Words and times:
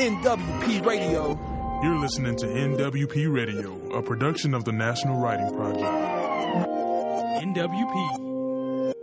NWP 0.00 0.86
Radio. 0.86 1.38
You're 1.82 1.98
listening 1.98 2.34
to 2.36 2.46
NWP 2.46 3.30
Radio, 3.30 3.76
a 3.92 4.02
production 4.02 4.54
of 4.54 4.64
the 4.64 4.72
National 4.72 5.20
Writing 5.20 5.54
Project. 5.54 5.84
NWP. 7.44 8.94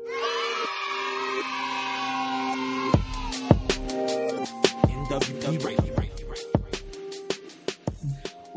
NWP 4.89 5.63
Radio. 5.63 5.76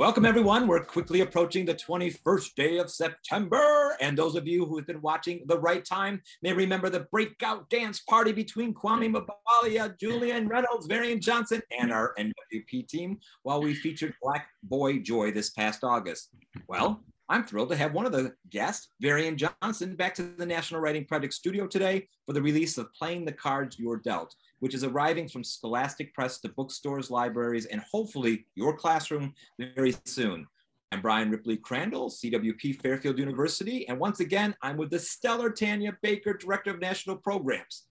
Welcome, 0.00 0.24
everyone. 0.24 0.66
We're 0.66 0.82
quickly 0.82 1.20
approaching 1.20 1.66
the 1.66 1.74
21st 1.74 2.54
day 2.54 2.78
of 2.78 2.88
September. 2.88 3.98
And 4.00 4.16
those 4.16 4.34
of 4.34 4.48
you 4.48 4.64
who 4.64 4.78
have 4.78 4.86
been 4.86 5.02
watching 5.02 5.42
The 5.44 5.58
Right 5.58 5.84
Time 5.84 6.22
may 6.40 6.54
remember 6.54 6.88
the 6.88 7.06
breakout 7.12 7.68
dance 7.68 8.00
party 8.00 8.32
between 8.32 8.72
Kwame 8.72 9.14
Mbalia, 9.14 10.00
Julian 10.00 10.48
Reynolds, 10.48 10.86
Varian 10.86 11.20
Johnson, 11.20 11.60
and 11.78 11.92
our 11.92 12.14
NWP 12.18 12.88
team 12.88 13.18
while 13.42 13.60
we 13.60 13.74
featured 13.74 14.14
Black 14.22 14.48
Boy 14.62 15.00
Joy 15.00 15.32
this 15.32 15.50
past 15.50 15.84
August. 15.84 16.30
Well, 16.66 17.04
I'm 17.28 17.44
thrilled 17.44 17.68
to 17.68 17.76
have 17.76 17.92
one 17.92 18.06
of 18.06 18.12
the 18.12 18.32
guests, 18.48 18.88
Varian 19.02 19.36
Johnson, 19.36 19.96
back 19.96 20.14
to 20.14 20.22
the 20.22 20.46
National 20.46 20.80
Writing 20.80 21.04
Project 21.04 21.34
studio 21.34 21.66
today 21.66 22.08
for 22.24 22.32
the 22.32 22.40
release 22.40 22.78
of 22.78 22.92
Playing 22.94 23.26
the 23.26 23.32
Cards 23.32 23.78
You're 23.78 24.00
Dealt, 24.00 24.34
which 24.60 24.74
is 24.74 24.84
arriving 24.84 25.28
from 25.28 25.42
Scholastic 25.42 26.14
Press 26.14 26.40
to 26.40 26.48
bookstores, 26.50 27.10
libraries, 27.10 27.66
and 27.66 27.82
hopefully 27.90 28.46
your 28.54 28.76
classroom 28.76 29.34
very 29.58 29.94
soon. 30.04 30.46
I'm 30.92 31.00
Bryan 31.00 31.30
Ripley 31.30 31.56
Crandall, 31.56 32.10
CWP 32.10 32.80
Fairfield 32.80 33.18
University, 33.18 33.88
and 33.88 33.98
once 33.98 34.20
again, 34.20 34.54
I'm 34.62 34.76
with 34.76 34.90
the 34.90 34.98
stellar 34.98 35.50
Tanya 35.50 35.96
Baker, 36.02 36.34
Director 36.34 36.70
of 36.70 36.80
National 36.80 37.16
Programs. 37.16 37.84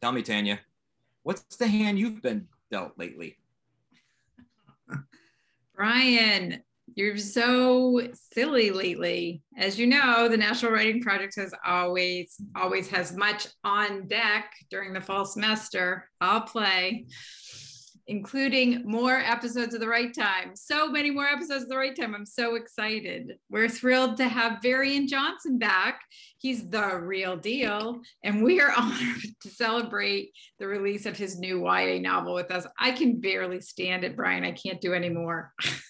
Tell 0.00 0.12
me, 0.12 0.22
Tanya, 0.22 0.60
what's 1.22 1.56
the 1.56 1.68
hand 1.68 1.98
you've 1.98 2.22
been 2.22 2.48
dealt 2.70 2.92
lately? 2.98 3.36
Bryan, 5.76 6.62
you're 6.94 7.16
so 7.16 8.00
silly 8.32 8.70
lately. 8.70 9.42
As 9.56 9.78
you 9.78 9.86
know, 9.86 10.28
the 10.28 10.36
National 10.36 10.72
Writing 10.72 11.00
Project 11.00 11.34
has 11.36 11.54
always, 11.64 12.36
always 12.56 12.88
has 12.88 13.16
much 13.16 13.46
on 13.64 14.06
deck 14.08 14.52
during 14.70 14.92
the 14.92 15.00
fall 15.00 15.24
semester. 15.24 16.08
I'll 16.20 16.42
play, 16.42 17.06
including 18.06 18.82
more 18.84 19.18
episodes 19.18 19.74
of 19.74 19.80
the 19.80 19.88
right 19.88 20.12
time. 20.12 20.52
So 20.54 20.88
many 20.90 21.10
more 21.10 21.26
episodes 21.26 21.64
of 21.64 21.68
the 21.68 21.76
right 21.76 21.94
time. 21.94 22.14
I'm 22.14 22.26
so 22.26 22.56
excited. 22.56 23.34
We're 23.50 23.68
thrilled 23.68 24.16
to 24.16 24.28
have 24.28 24.62
Varian 24.62 25.06
Johnson 25.06 25.58
back. 25.58 26.00
He's 26.38 26.68
the 26.68 26.98
real 26.98 27.36
deal. 27.36 28.00
And 28.24 28.42
we 28.42 28.60
are 28.60 28.72
honored 28.76 29.22
to 29.42 29.48
celebrate 29.48 30.30
the 30.58 30.66
release 30.66 31.06
of 31.06 31.16
his 31.16 31.38
new 31.38 31.64
YA 31.66 32.00
novel 32.00 32.34
with 32.34 32.50
us. 32.50 32.66
I 32.78 32.90
can 32.92 33.20
barely 33.20 33.60
stand 33.60 34.04
it, 34.04 34.16
Bryan. 34.16 34.44
I 34.44 34.52
can't 34.52 34.80
do 34.80 34.92
anymore. 34.94 35.52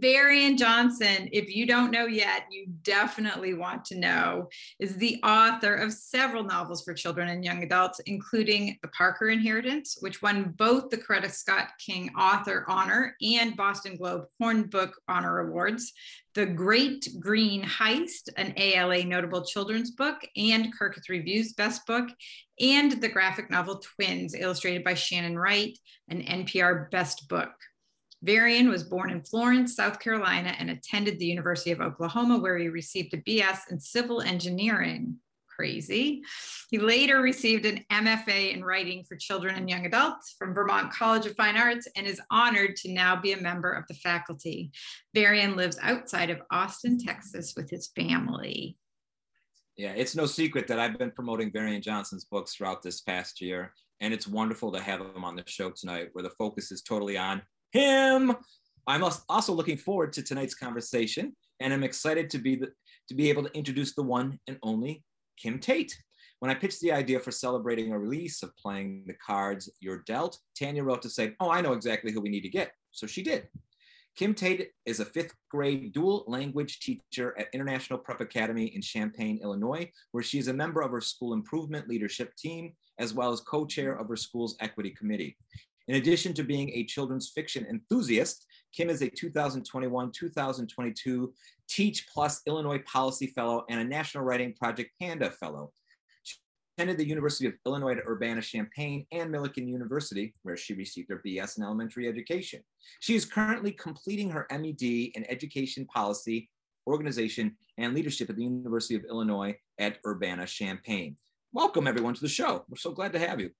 Varian 0.00 0.56
Johnson, 0.56 1.28
if 1.32 1.54
you 1.54 1.66
don't 1.66 1.90
know 1.90 2.06
yet, 2.06 2.46
you 2.50 2.66
definitely 2.82 3.54
want 3.54 3.84
to 3.86 3.98
know, 3.98 4.48
is 4.78 4.96
the 4.96 5.20
author 5.22 5.74
of 5.74 5.92
several 5.92 6.44
novels 6.44 6.84
for 6.84 6.94
children 6.94 7.28
and 7.28 7.44
young 7.44 7.62
adults, 7.62 8.00
including 8.00 8.78
The 8.82 8.88
Parker 8.88 9.28
Inheritance, 9.28 9.98
which 10.00 10.22
won 10.22 10.54
both 10.56 10.90
the 10.90 10.98
Coretta 10.98 11.30
Scott 11.30 11.70
King 11.78 12.10
Author 12.14 12.64
Honor 12.68 13.16
and 13.22 13.56
Boston 13.56 13.96
Globe 13.96 14.26
Horn 14.38 14.64
Book 14.64 15.00
Honor 15.08 15.40
Awards, 15.40 15.92
The 16.34 16.46
Great 16.46 17.08
Green 17.18 17.62
Heist, 17.62 18.28
an 18.36 18.54
ALA 18.56 19.04
notable 19.04 19.44
children's 19.44 19.92
book, 19.92 20.16
and 20.36 20.76
Kirkus 20.76 21.08
Review's 21.08 21.52
Best 21.54 21.86
Book, 21.86 22.08
and 22.60 22.92
the 22.92 23.08
graphic 23.08 23.50
novel 23.50 23.78
Twins, 23.78 24.34
illustrated 24.34 24.84
by 24.84 24.94
Shannon 24.94 25.38
Wright, 25.38 25.78
an 26.08 26.22
NPR 26.22 26.90
Best 26.90 27.28
Book. 27.28 27.52
Varian 28.22 28.68
was 28.68 28.82
born 28.82 29.10
in 29.10 29.22
Florence, 29.22 29.76
South 29.76 30.00
Carolina, 30.00 30.54
and 30.58 30.70
attended 30.70 31.18
the 31.18 31.26
University 31.26 31.70
of 31.72 31.80
Oklahoma, 31.80 32.38
where 32.38 32.58
he 32.58 32.68
received 32.68 33.14
a 33.14 33.18
BS 33.18 33.70
in 33.70 33.78
civil 33.78 34.20
engineering. 34.20 35.16
Crazy. 35.48 36.22
He 36.70 36.78
later 36.78 37.22
received 37.22 37.64
an 37.64 37.84
MFA 37.90 38.54
in 38.54 38.62
writing 38.62 39.04
for 39.04 39.16
children 39.16 39.54
and 39.54 39.70
young 39.70 39.86
adults 39.86 40.34
from 40.38 40.52
Vermont 40.52 40.92
College 40.92 41.24
of 41.24 41.34
Fine 41.34 41.56
Arts 41.56 41.88
and 41.96 42.06
is 42.06 42.20
honored 42.30 42.76
to 42.76 42.92
now 42.92 43.16
be 43.16 43.32
a 43.32 43.40
member 43.40 43.72
of 43.72 43.84
the 43.88 43.94
faculty. 43.94 44.70
Varian 45.14 45.56
lives 45.56 45.78
outside 45.80 46.28
of 46.28 46.42
Austin, 46.50 46.98
Texas 46.98 47.54
with 47.56 47.70
his 47.70 47.88
family. 47.96 48.76
Yeah, 49.76 49.92
it's 49.92 50.14
no 50.14 50.26
secret 50.26 50.66
that 50.68 50.78
I've 50.78 50.98
been 50.98 51.10
promoting 51.10 51.50
Varian 51.50 51.80
Johnson's 51.80 52.24
books 52.24 52.54
throughout 52.54 52.82
this 52.82 53.00
past 53.00 53.40
year. 53.40 53.72
And 54.00 54.12
it's 54.12 54.26
wonderful 54.26 54.72
to 54.72 54.80
have 54.80 55.00
him 55.00 55.24
on 55.24 55.36
the 55.36 55.44
show 55.46 55.70
tonight 55.70 56.10
where 56.12 56.22
the 56.22 56.30
focus 56.30 56.70
is 56.70 56.82
totally 56.82 57.16
on 57.16 57.40
him. 57.72 58.34
I'm 58.86 59.04
also 59.28 59.52
looking 59.52 59.76
forward 59.76 60.12
to 60.14 60.22
tonight's 60.22 60.54
conversation, 60.54 61.34
and 61.60 61.72
I'm 61.72 61.82
excited 61.82 62.30
to 62.30 62.38
be 62.38 62.56
the, 62.56 62.68
to 63.08 63.14
be 63.14 63.28
able 63.30 63.44
to 63.44 63.56
introduce 63.56 63.94
the 63.94 64.02
one 64.02 64.38
and 64.46 64.58
only 64.62 65.02
Kim 65.36 65.58
Tate. 65.58 65.96
When 66.38 66.50
I 66.50 66.54
pitched 66.54 66.80
the 66.80 66.92
idea 66.92 67.18
for 67.18 67.30
celebrating 67.30 67.92
a 67.92 67.98
release 67.98 68.42
of 68.42 68.56
playing 68.56 69.04
the 69.06 69.14
cards 69.14 69.70
you're 69.80 70.02
dealt, 70.06 70.38
Tanya 70.58 70.84
wrote 70.84 71.02
to 71.02 71.10
say, 71.10 71.34
"Oh, 71.40 71.50
I 71.50 71.62
know 71.62 71.72
exactly 71.72 72.12
who 72.12 72.20
we 72.20 72.28
need 72.28 72.42
to 72.42 72.48
get." 72.48 72.72
So 72.92 73.06
she 73.06 73.22
did. 73.22 73.48
Kim 74.16 74.32
Tate 74.34 74.70
is 74.86 75.00
a 75.00 75.04
fifth 75.04 75.34
grade 75.50 75.92
dual 75.92 76.24
language 76.26 76.80
teacher 76.80 77.34
at 77.38 77.48
International 77.52 77.98
Prep 77.98 78.20
Academy 78.22 78.66
in 78.74 78.80
Champaign, 78.80 79.40
Illinois, 79.42 79.90
where 80.12 80.22
she 80.22 80.38
is 80.38 80.48
a 80.48 80.54
member 80.54 80.80
of 80.80 80.90
her 80.90 81.02
school 81.02 81.34
improvement 81.34 81.86
leadership 81.86 82.34
team, 82.36 82.74
as 82.98 83.12
well 83.12 83.30
as 83.30 83.40
co-chair 83.40 83.92
of 83.92 84.08
her 84.08 84.16
school's 84.16 84.56
equity 84.60 84.90
committee. 84.90 85.36
In 85.88 85.96
addition 85.96 86.32
to 86.34 86.42
being 86.42 86.70
a 86.70 86.84
children's 86.84 87.28
fiction 87.28 87.64
enthusiast, 87.70 88.44
Kim 88.72 88.90
is 88.90 89.02
a 89.02 89.10
2021-2022 89.10 91.28
Teach 91.68 92.08
Plus 92.12 92.42
Illinois 92.46 92.80
Policy 92.80 93.28
Fellow 93.28 93.64
and 93.70 93.78
a 93.80 93.84
National 93.84 94.24
Writing 94.24 94.52
Project 94.52 94.90
Panda 95.00 95.30
Fellow. 95.30 95.72
She 96.24 96.34
attended 96.76 96.98
the 96.98 97.06
University 97.06 97.46
of 97.46 97.54
Illinois 97.64 97.92
at 97.92 98.04
Urbana-Champaign 98.06 99.06
and 99.12 99.32
Millikin 99.32 99.68
University, 99.68 100.34
where 100.42 100.56
she 100.56 100.74
received 100.74 101.08
her 101.08 101.22
BS 101.24 101.58
in 101.58 101.62
elementary 101.62 102.08
education. 102.08 102.64
She 102.98 103.14
is 103.14 103.24
currently 103.24 103.70
completing 103.70 104.30
her 104.30 104.48
MED 104.50 104.82
in 104.82 105.24
Education 105.28 105.86
Policy, 105.86 106.50
Organization, 106.88 107.56
and 107.78 107.94
Leadership 107.94 108.28
at 108.28 108.34
the 108.34 108.42
University 108.42 108.96
of 108.96 109.04
Illinois 109.04 109.56
at 109.78 109.98
Urbana-Champaign. 110.04 111.16
Welcome 111.52 111.86
everyone 111.86 112.14
to 112.14 112.20
the 112.20 112.28
show. 112.28 112.64
We're 112.68 112.76
so 112.76 112.90
glad 112.90 113.12
to 113.12 113.20
have 113.20 113.40
you. 113.40 113.52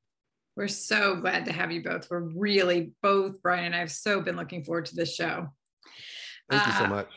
We're 0.57 0.69
so 0.69 1.17
glad 1.17 1.45
to 1.47 1.53
have 1.53 1.71
you 1.71 1.83
both. 1.83 2.09
We're 2.11 2.21
really 2.21 2.93
both, 3.03 3.43
Bryan 3.43 3.67
and 3.67 3.75
I 3.75 3.81
have 3.81 3.93
so 3.93 4.23
been 4.23 4.37
looking 4.37 4.65
forward 4.65 4.87
to 4.87 4.97
this 4.97 5.15
show. 5.15 5.49
Thank 6.51 6.67
you 6.67 6.73
so 6.73 6.87
much. 6.87 7.09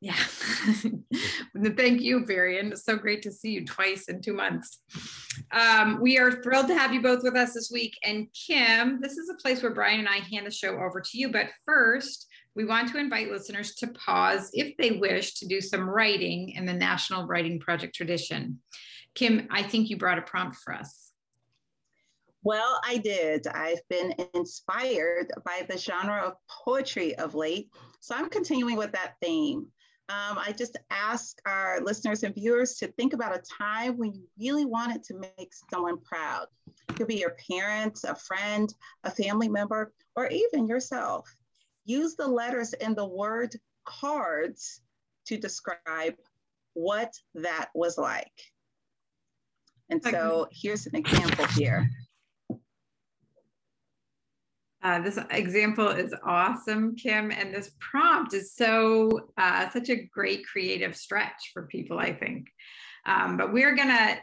Yeah. 0.00 0.14
Thank 1.76 2.02
you, 2.02 2.26
Varian. 2.26 2.72
It's 2.72 2.84
so 2.84 2.96
great 2.96 3.22
to 3.22 3.30
see 3.30 3.52
you 3.52 3.64
twice 3.64 4.08
in 4.08 4.20
two 4.20 4.32
months. 4.32 4.80
Um, 5.52 6.00
we 6.00 6.18
are 6.18 6.42
thrilled 6.42 6.66
to 6.68 6.74
have 6.74 6.92
you 6.92 7.00
both 7.00 7.22
with 7.22 7.36
us 7.36 7.54
this 7.54 7.70
week. 7.72 7.96
And 8.04 8.26
Kim, 8.34 9.00
this 9.00 9.16
is 9.16 9.30
a 9.30 9.40
place 9.40 9.62
where 9.62 9.72
Bryan 9.72 10.00
and 10.00 10.08
I 10.08 10.18
hand 10.18 10.46
the 10.46 10.50
show 10.50 10.76
over 10.76 11.00
to 11.00 11.18
you. 11.18 11.30
But 11.30 11.50
first, 11.64 12.26
we 12.56 12.64
want 12.64 12.90
to 12.90 12.98
invite 12.98 13.30
listeners 13.30 13.76
to 13.76 13.86
pause 13.88 14.50
if 14.52 14.76
they 14.76 14.92
wish 14.92 15.34
to 15.34 15.46
do 15.46 15.60
some 15.60 15.88
writing 15.88 16.50
in 16.50 16.66
the 16.66 16.72
National 16.74 17.26
Writing 17.26 17.60
Project 17.60 17.94
tradition. 17.94 18.58
Kim, 19.14 19.46
I 19.50 19.62
think 19.62 19.90
you 19.90 19.96
brought 19.96 20.18
a 20.18 20.22
prompt 20.22 20.56
for 20.56 20.74
us. 20.74 21.12
Well, 22.44 22.80
I 22.84 22.96
did. 22.98 23.46
I've 23.46 23.86
been 23.88 24.14
inspired 24.34 25.30
by 25.44 25.64
the 25.68 25.78
genre 25.78 26.22
of 26.22 26.34
poetry 26.64 27.14
of 27.16 27.34
late. 27.34 27.68
So 28.00 28.16
I'm 28.16 28.28
continuing 28.28 28.76
with 28.76 28.92
that 28.92 29.14
theme. 29.22 29.68
Um, 30.08 30.36
I 30.36 30.52
just 30.52 30.76
ask 30.90 31.38
our 31.46 31.80
listeners 31.80 32.24
and 32.24 32.34
viewers 32.34 32.74
to 32.78 32.88
think 32.88 33.12
about 33.12 33.36
a 33.36 33.42
time 33.56 33.96
when 33.96 34.12
you 34.12 34.26
really 34.38 34.64
wanted 34.64 35.04
to 35.04 35.14
make 35.14 35.52
someone 35.70 35.98
proud. 36.00 36.48
It 36.88 36.96
could 36.96 37.06
be 37.06 37.20
your 37.20 37.36
parents, 37.48 38.02
a 38.02 38.16
friend, 38.16 38.72
a 39.04 39.10
family 39.10 39.48
member, 39.48 39.92
or 40.16 40.26
even 40.26 40.66
yourself. 40.66 41.32
Use 41.84 42.16
the 42.16 42.26
letters 42.26 42.72
in 42.72 42.94
the 42.94 43.06
word 43.06 43.54
cards 43.84 44.80
to 45.26 45.38
describe 45.38 46.16
what 46.74 47.14
that 47.36 47.68
was 47.72 47.96
like. 47.96 48.32
And 49.92 50.02
so 50.02 50.48
here's 50.50 50.86
an 50.86 50.96
example 50.96 51.44
here. 51.48 51.90
Uh, 54.82 55.00
this 55.00 55.18
example 55.30 55.88
is 55.88 56.14
awesome, 56.24 56.96
Kim, 56.96 57.30
and 57.30 57.54
this 57.54 57.72
prompt 57.78 58.32
is 58.32 58.54
so 58.54 59.28
uh, 59.36 59.68
such 59.68 59.90
a 59.90 60.06
great 60.06 60.46
creative 60.46 60.96
stretch 60.96 61.50
for 61.52 61.66
people, 61.66 61.98
I 61.98 62.14
think. 62.14 62.48
Um, 63.04 63.36
but 63.36 63.52
we're 63.52 63.76
gonna, 63.76 64.18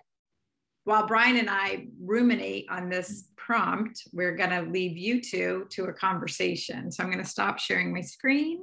while 0.86 1.06
Bryan 1.06 1.38
and 1.38 1.52
I 1.52 1.88
ruminate 2.04 2.66
on 2.72 2.90
this 2.90 3.30
prompt, 3.38 4.02
we're 4.12 4.36
gonna 4.36 4.64
leave 4.64 4.98
you 4.98 5.22
two 5.22 5.68
to 5.70 5.86
a 5.86 5.94
conversation. 5.94 6.92
So 6.92 7.04
I'm 7.04 7.12
gonna 7.12 7.24
stop 7.24 7.60
sharing 7.60 7.94
my 7.94 8.02
screen. 8.02 8.60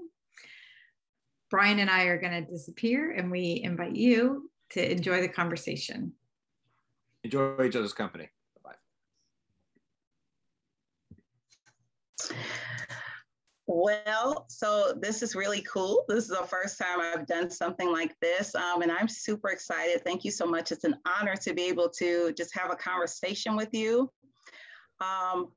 Brian 1.51 1.79
and 1.79 1.89
I 1.89 2.07
are 2.07 2.21
gonna 2.21 2.45
disappear, 2.45 3.13
and 3.13 3.31
we 3.31 3.61
invite 3.63 3.95
you 3.95 4.51
to 4.71 4.91
enjoy 4.91 5.21
the 5.21 5.29
conversation 5.29 6.13
Enjoy 7.27 7.65
each 7.65 7.75
other's 7.75 7.93
company. 7.93 8.29
Bye. 8.63 8.77
Well, 13.67 14.47
so 14.49 14.95
this 15.01 15.25
is 15.25 15.35
really 15.35 15.63
cool. 15.63 16.05
This 16.07 16.23
is 16.23 16.31
the 16.31 16.47
first 16.47 16.79
time 16.79 17.01
I've 17.01 17.27
done 17.27 17.51
something 17.51 17.91
like 17.91 18.15
this, 18.21 18.55
um, 18.55 18.83
and 18.83 18.93
I'm 18.93 19.09
super 19.09 19.49
excited. 19.49 20.05
Thank 20.05 20.25
you 20.25 20.31
so 20.31 20.47
much. 20.47 20.71
It's 20.71 20.85
an 20.85 20.95
honor 21.05 21.35
to 21.35 21.53
be 21.53 21.63
able 21.63 21.89
to 21.99 22.33
just 22.35 22.57
have 22.57 22.71
a 22.71 22.77
conversation 22.77 23.57
with 23.57 23.71
you. 23.73 24.09
Um, 25.01 25.49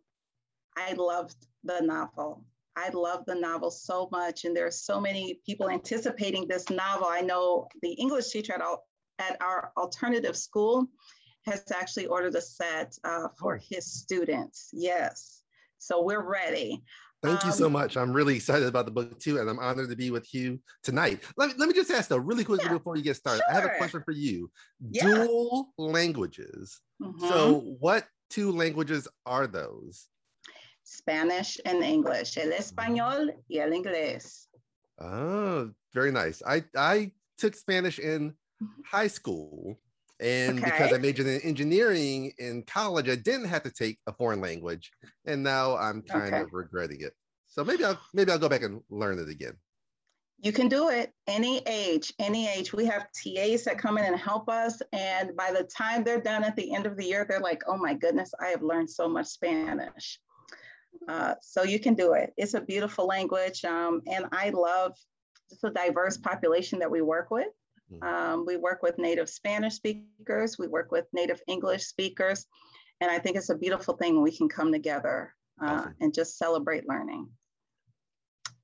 I 0.75 0.93
loved 0.97 1.45
the 1.63 1.81
novel. 1.81 2.43
I 2.75 2.89
love 2.89 3.25
the 3.27 3.35
novel 3.35 3.69
so 3.69 4.09
much, 4.11 4.45
and 4.45 4.57
there 4.57 4.65
are 4.65 4.71
so 4.71 4.99
many 4.99 5.39
people 5.45 5.69
anticipating 5.69 6.47
this 6.47 6.71
novel. 6.71 7.05
I 7.07 7.21
know 7.21 7.67
the 7.83 7.91
English 7.91 8.29
teacher 8.29 8.53
at, 8.53 8.63
at 9.19 9.39
our 9.39 9.71
alternative 9.77 10.35
school 10.35 10.89
has 11.45 11.63
actually 11.73 12.07
ordered 12.07 12.35
a 12.35 12.41
set 12.41 12.97
uh, 13.03 13.27
for 13.37 13.57
his 13.57 13.85
students. 13.85 14.69
Yes, 14.73 15.41
so 15.77 16.03
we're 16.03 16.27
ready. 16.27 16.83
Thank 17.21 17.43
you 17.43 17.51
so 17.51 17.65
Um, 17.65 17.73
much. 17.73 17.97
I'm 17.97 18.13
really 18.13 18.37
excited 18.37 18.67
about 18.67 18.85
the 18.85 18.91
book 18.91 19.19
too, 19.19 19.39
and 19.39 19.49
I'm 19.49 19.59
honored 19.59 19.89
to 19.89 19.95
be 19.95 20.09
with 20.09 20.33
you 20.33 20.59
tonight. 20.83 21.21
Let 21.35 21.49
me, 21.49 21.55
let 21.57 21.67
me 21.67 21.73
just 21.73 21.91
ask 21.91 22.07
though, 22.09 22.17
really 22.17 22.45
quickly 22.45 22.65
Yeah, 22.67 22.77
before 22.77 22.95
you 22.95 23.03
get 23.03 23.17
started. 23.17 23.43
I 23.49 23.53
have 23.53 23.65
a 23.65 23.75
question 23.77 24.01
for 24.05 24.11
you. 24.13 24.49
Yeah. 24.89 25.03
Dual 25.25 25.73
languages. 25.77 26.79
Mhm. 27.01 27.19
So, 27.19 27.59
what 27.79 28.05
two 28.29 28.51
languages 28.53 29.05
are 29.25 29.47
those? 29.47 30.07
Spanish 30.85 31.59
and 31.65 31.83
English, 31.83 32.37
el 32.37 32.51
español 32.51 33.31
y 33.49 33.57
el 33.59 33.71
inglés. 33.71 34.47
Oh, 34.99 35.71
very 35.93 36.11
nice. 36.11 36.41
I 36.45 36.63
I 36.75 37.11
took 37.37 37.53
Spanish 37.55 37.99
in 37.99 38.33
high 38.85 39.07
school, 39.07 39.79
and 40.19 40.63
because 40.63 40.91
I 40.93 40.97
majored 40.97 41.27
in 41.27 41.41
engineering 41.41 42.33
in 42.37 42.63
college, 42.63 43.09
I 43.09 43.15
didn't 43.15 43.47
have 43.47 43.63
to 43.63 43.71
take 43.71 43.99
a 44.07 44.13
foreign 44.13 44.41
language, 44.41 44.91
and 45.25 45.43
now 45.43 45.77
I'm 45.77 46.01
kind 46.01 46.33
Okay. 46.33 46.41
of 46.41 46.53
regretting 46.53 47.01
it. 47.01 47.13
So 47.47 47.63
maybe 47.63 47.83
I'll 47.85 47.99
maybe 48.13 48.31
I'll 48.31 48.39
go 48.39 48.49
back 48.49 48.63
and 48.63 48.81
learn 48.89 49.19
it 49.19 49.29
again. 49.29 49.53
You 50.41 50.53
can 50.53 50.69
do 50.69 50.89
it 50.89 51.11
any 51.27 51.59
age, 51.67 52.13
any 52.17 52.47
age. 52.47 52.71
We 52.71 52.85
have 52.85 53.07
TAs 53.11 53.65
that 53.65 53.77
come 53.77 53.97
in 53.97 54.05
and 54.05 54.17
help 54.17 54.47
us. 54.47 54.81
And 54.93 55.35
by 55.35 55.51
the 55.51 55.63
time 55.63 56.03
they're 56.03 56.21
done 56.21 56.45
at 56.45 56.55
the 56.55 56.73
end 56.73 56.85
of 56.85 56.95
the 56.95 57.05
year, 57.05 57.25
they're 57.27 57.41
like, 57.41 57.63
oh 57.67 57.77
my 57.77 57.93
goodness, 57.93 58.31
I 58.39 58.47
have 58.47 58.61
learned 58.61 58.89
so 58.89 59.09
much 59.09 59.27
Spanish. 59.27 60.19
Uh, 61.09 61.35
so 61.41 61.63
you 61.63 61.79
can 61.79 61.93
do 61.93 62.13
it. 62.13 62.33
It's 62.37 62.53
a 62.53 62.61
beautiful 62.61 63.05
language. 63.05 63.65
Um, 63.65 64.01
and 64.07 64.27
I 64.31 64.51
love 64.51 64.95
just 65.49 65.61
the 65.61 65.71
diverse 65.71 66.17
population 66.17 66.79
that 66.79 66.91
we 66.91 67.01
work 67.01 67.31
with. 67.31 67.47
Mhm. 67.91 68.03
Um, 68.03 68.45
we 68.45 68.57
work 68.57 68.81
with 68.83 68.97
native 68.97 69.29
Spanish 69.29 69.75
speakers, 69.75 70.57
we 70.57 70.67
work 70.67 70.91
with 70.91 71.05
native 71.13 71.41
English 71.47 71.85
speakers. 71.85 72.45
And 73.01 73.09
I 73.09 73.19
think 73.19 73.37
it's 73.37 73.49
a 73.49 73.55
beautiful 73.55 73.95
thing 73.95 74.15
when 74.15 74.23
we 74.23 74.35
can 74.35 74.49
come 74.49 74.71
together 74.71 75.33
uh, 75.61 75.65
Awesome. 75.65 75.95
and 76.01 76.13
just 76.13 76.37
celebrate 76.37 76.87
learning. 76.87 77.29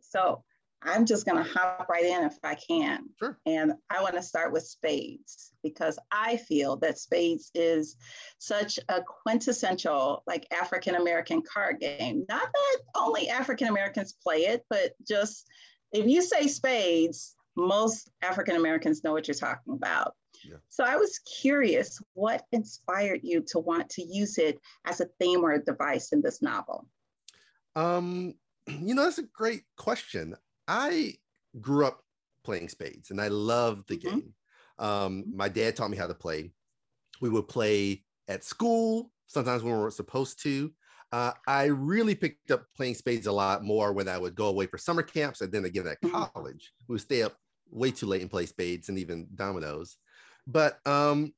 So 0.02 0.44
I'm 0.82 1.06
just 1.06 1.26
going 1.26 1.44
to 1.44 1.50
hop 1.50 1.88
right 1.90 2.06
in 2.06 2.24
if 2.24 2.38
I 2.44 2.56
can. 2.56 3.10
Sure. 3.18 3.40
And 3.46 3.74
I 3.90 4.02
want 4.04 4.16
to 4.16 4.22
start 4.22 4.52
with 4.54 4.64
spades 4.68 5.52
because 5.64 5.98
I 6.12 6.38
feel 6.38 6.76
that 6.78 7.00
spades 7.00 7.50
is 7.56 7.96
such 8.38 8.78
a 8.90 9.02
quintessential, 9.02 10.22
like 10.28 10.46
African 10.52 10.96
American 10.96 11.42
card 11.42 11.80
game. 11.80 12.26
Not 12.30 12.50
that 12.54 12.78
only 12.96 13.30
African 13.30 13.68
Americans 13.68 14.14
play 14.22 14.46
it, 14.46 14.64
but 14.70 14.94
just 15.08 15.48
if 15.92 16.06
you 16.06 16.22
say 16.22 16.48
spades, 16.48 17.35
most 17.56 18.12
African 18.22 18.56
Americans 18.56 19.04
know 19.04 19.14
what 19.14 19.28
you're 19.28 19.36
talking 19.36 19.74
about. 19.74 20.16
Yeah. 20.44 20.58
So 20.70 20.84
I 20.84 20.98
was 20.98 21.20
curious 21.20 22.02
what 22.14 22.46
inspired 22.52 23.22
you 23.24 23.42
to 23.50 23.60
want 23.60 23.90
to 23.92 24.04
use 24.04 24.38
it 24.38 24.60
as 24.86 25.02
a 25.02 25.08
theme 25.20 25.44
or 25.46 25.54
a 25.54 25.64
device 25.64 26.12
in 26.12 26.22
this 26.22 26.42
novel? 26.42 26.88
Um, 27.76 28.36
you 28.68 28.96
know, 28.96 29.04
that's 29.04 29.18
a 29.18 29.24
great 29.24 29.64
question. 29.78 30.36
I 30.68 31.16
grew 31.62 31.86
up 31.86 32.04
playing 32.44 32.70
spades 32.70 33.12
and 33.12 33.22
I 33.22 33.28
love 33.30 33.86
the 33.88 33.98
Mhm. 34.04 34.22
game. 34.22 34.36
Um, 34.78 35.26
my 35.36 35.50
dad 35.50 35.76
taught 35.76 35.90
me 35.90 35.98
how 35.98 36.08
to 36.08 36.14
play. 36.14 36.54
We 37.22 37.30
would 37.30 37.48
play 37.48 38.06
at 38.28 38.44
school, 38.44 39.14
sometimes 39.28 39.64
when 39.64 39.74
we 39.74 39.80
weren't 39.80 39.94
supposed 39.94 40.42
to. 40.44 40.74
Uh, 41.12 41.34
I 41.48 41.66
really 41.66 42.16
picked 42.16 42.52
up 42.52 42.68
playing 42.76 42.96
spades 42.96 43.28
a 43.28 43.34
lot 43.34 43.64
more 43.64 43.94
when 43.94 44.10
I 44.10 44.18
would 44.18 44.36
go 44.36 44.48
away 44.48 44.68
for 44.68 44.78
summer 44.78 45.04
camps 45.04 45.42
and 45.42 45.52
then 45.52 45.66
again 45.66 45.88
at 45.88 46.02
Mhm. 46.04 46.26
college. 46.34 46.74
We 46.88 46.94
would 46.94 47.02
stay 47.02 47.24
up 47.24 47.38
way 47.76 47.92
too 47.92 48.08
late 48.08 48.22
and 48.22 48.32
play 48.32 48.46
spades 48.46 48.90
and 48.90 48.98
even 49.00 49.28
dominoes. 49.36 49.98
But 50.48 50.80
um, 50.88 51.34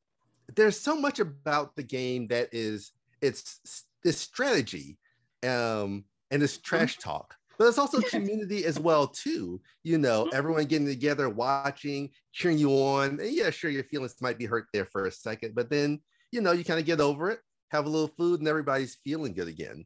there's 0.55 0.79
so 0.79 0.95
much 0.95 1.19
about 1.19 1.75
the 1.75 1.83
game 1.83 2.27
that 2.27 2.49
is 2.51 2.91
it's 3.21 3.85
this 4.03 4.19
strategy 4.19 4.97
um, 5.45 6.05
and 6.31 6.41
this 6.41 6.57
trash 6.57 6.99
talk 6.99 7.35
but 7.57 7.67
it's 7.67 7.79
also 7.79 8.01
community 8.01 8.65
as 8.65 8.79
well 8.79 9.07
too 9.07 9.61
you 9.83 9.97
know 9.97 10.25
Mhm. 10.25 10.33
everyone 10.33 10.65
getting 10.65 10.87
together 10.87 11.29
watching 11.29 12.09
cheering 12.31 12.57
you 12.57 12.71
on 12.71 13.19
and 13.19 13.31
yeah 13.31 13.49
sure 13.49 13.71
your 13.71 13.83
feelings 13.83 14.15
might 14.21 14.37
be 14.37 14.45
hurt 14.45 14.67
there 14.73 14.85
for 14.85 15.05
a 15.05 15.11
second 15.11 15.55
but 15.55 15.69
then 15.69 15.99
you 16.31 16.41
know 16.41 16.51
you 16.51 16.63
kind 16.63 16.79
of 16.79 16.85
get 16.85 17.01
over 17.01 17.29
it 17.31 17.39
have 17.71 17.85
a 17.85 17.89
little 17.89 18.07
food 18.07 18.39
and 18.39 18.47
everybody's 18.47 18.95
feeling 19.03 19.33
good 19.33 19.47
again 19.47 19.85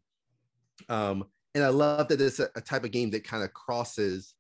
um, 0.90 1.26
and 1.56 1.64
i 1.64 1.70
love 1.70 2.08
that 2.08 2.22
it's 2.22 2.40
a, 2.40 2.50
a 2.56 2.62
type 2.62 2.84
of 2.84 2.92
game 2.92 3.12
that 3.12 3.24
kind 3.24 3.44
of 3.44 3.54
crosses 3.54 4.36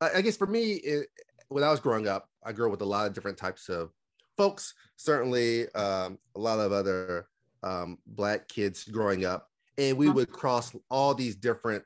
I, 0.00 0.10
I 0.16 0.20
guess 0.22 0.36
for 0.36 0.46
me 0.46 0.72
it, 0.74 1.08
when 1.52 1.64
i 1.64 1.70
was 1.70 1.80
growing 1.80 2.08
up 2.08 2.28
i 2.44 2.52
grew 2.52 2.66
up 2.66 2.70
with 2.72 2.82
a 2.82 2.84
lot 2.86 3.06
of 3.06 3.12
different 3.12 3.38
types 3.38 3.68
of 3.68 3.92
folks 4.36 4.74
certainly 4.96 5.68
um, 5.74 6.18
a 6.34 6.40
lot 6.40 6.58
of 6.58 6.72
other 6.72 7.28
um, 7.62 7.98
black 8.06 8.48
kids 8.48 8.84
growing 8.84 9.24
up 9.24 9.48
and 9.78 9.96
we 9.96 10.08
Mhm. 10.08 10.14
would 10.14 10.30
cross 10.32 10.74
all 10.90 11.14
these 11.14 11.36
different 11.36 11.84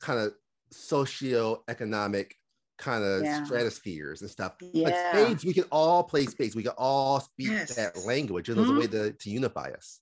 kind 0.00 0.20
of 0.20 0.34
socio-economic 0.72 2.36
kind 2.78 3.04
of 3.04 3.22
Yeah. 3.24 3.44
stratospheres 3.44 4.20
and 4.20 4.30
stuff. 4.30 4.56
But 4.60 4.94
Yeah. 4.94 5.08
spades, 5.08 5.44
we 5.44 5.54
could 5.54 5.68
all 5.70 6.04
play 6.04 6.26
spades. 6.26 6.54
We 6.54 6.62
could 6.62 6.74
all 6.76 7.20
speak 7.20 7.48
Yes. 7.50 7.74
that 7.76 7.96
language. 7.96 8.48
It 8.50 8.56
was 8.56 8.68
Mhm. 8.68 8.76
a 8.76 8.78
way 8.78 8.86
to, 8.88 9.12
to 9.12 9.30
unify 9.30 9.70
us. 9.70 10.00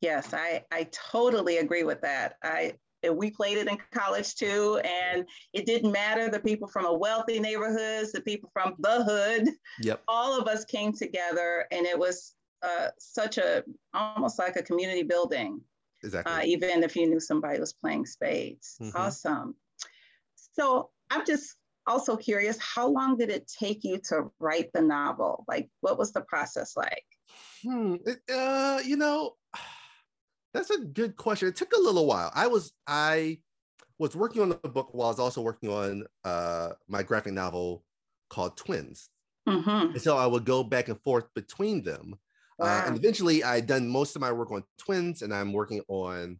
Yes, 0.00 0.32
I, 0.32 0.64
I 0.70 0.84
totally 0.84 1.58
agree 1.58 1.84
with 1.84 2.00
that. 2.02 2.36
I 2.42 2.60
and 2.62 2.78
we 3.12 3.30
played 3.30 3.56
it 3.58 3.68
in 3.68 3.78
college 3.92 4.34
too, 4.34 4.80
and 4.84 5.26
it 5.52 5.64
didn't 5.66 5.92
matter 5.92 6.28
the 6.28 6.40
people 6.40 6.68
from 6.68 6.84
a 6.84 6.92
wealthy 6.94 7.40
neighborhoods, 7.40 8.12
the 8.12 8.20
people 8.20 8.50
from 8.52 8.74
the 8.78 9.02
hood, 9.04 9.48
Yep. 9.80 10.02
all 10.08 10.38
of 10.38 10.46
us 10.46 10.64
came 10.64 10.92
together, 10.92 11.66
and 11.70 11.86
it 11.86 11.98
was 11.98 12.34
uh, 12.62 12.88
such 12.98 13.38
a 13.38 13.64
almost 13.94 14.38
like 14.38 14.56
a 14.56 14.62
community 14.62 15.02
building. 15.02 15.60
Exactly. 16.02 16.32
uh, 16.32 16.42
even 16.44 16.82
if 16.82 16.96
you 16.96 17.06
knew 17.06 17.20
somebody 17.20 17.60
was 17.60 17.74
playing 17.74 18.06
spades. 18.06 18.76
Mhm. 18.80 18.92
Awesome. 18.94 19.54
So 20.34 20.90
I'm 21.10 21.26
just 21.26 21.56
also 21.86 22.16
curious, 22.16 22.56
how 22.58 22.86
long 22.88 23.16
did 23.18 23.28
it 23.30 23.46
take 23.58 23.84
you 23.84 23.98
to 24.08 24.30
write 24.38 24.72
the 24.72 24.80
novel? 24.80 25.44
Like, 25.46 25.68
what 25.80 25.98
was 25.98 26.12
the 26.12 26.22
process 26.22 26.74
like? 26.76 27.04
Hmm. 27.62 27.96
it- 28.06 28.22
uh, 28.32 28.80
you 28.84 28.96
know, 28.96 29.36
that's 30.52 30.70
a 30.70 30.78
good 30.78 31.16
question. 31.16 31.48
It 31.48 31.56
took 31.56 31.72
a 31.72 31.80
little 31.80 32.06
while. 32.06 32.30
I 32.34 32.46
was 32.46 32.72
I 32.86 33.38
was 33.98 34.16
working 34.16 34.42
on 34.42 34.48
the 34.48 34.56
book 34.68 34.92
while 34.92 35.08
I 35.08 35.10
was 35.10 35.20
also 35.20 35.42
working 35.42 35.68
on 35.70 36.04
uh, 36.24 36.70
my 36.88 37.02
graphic 37.02 37.32
novel 37.32 37.84
called 38.28 38.56
Twins. 38.56 39.10
Mhm. 39.48 39.92
And 39.92 40.02
so 40.02 40.16
I 40.16 40.26
would 40.26 40.44
go 40.44 40.62
back 40.62 40.88
and 40.88 41.00
forth 41.02 41.26
between 41.34 41.82
them. 41.82 42.14
Uh, 42.58 42.84
and 42.86 42.96
eventually, 42.96 43.42
I 43.42 43.60
done 43.60 43.88
most 43.88 44.14
of 44.16 44.20
my 44.20 44.32
work 44.32 44.50
on 44.52 44.64
Twins, 44.76 45.22
and 45.22 45.32
I'm 45.32 45.52
working 45.52 45.82
on 45.88 46.38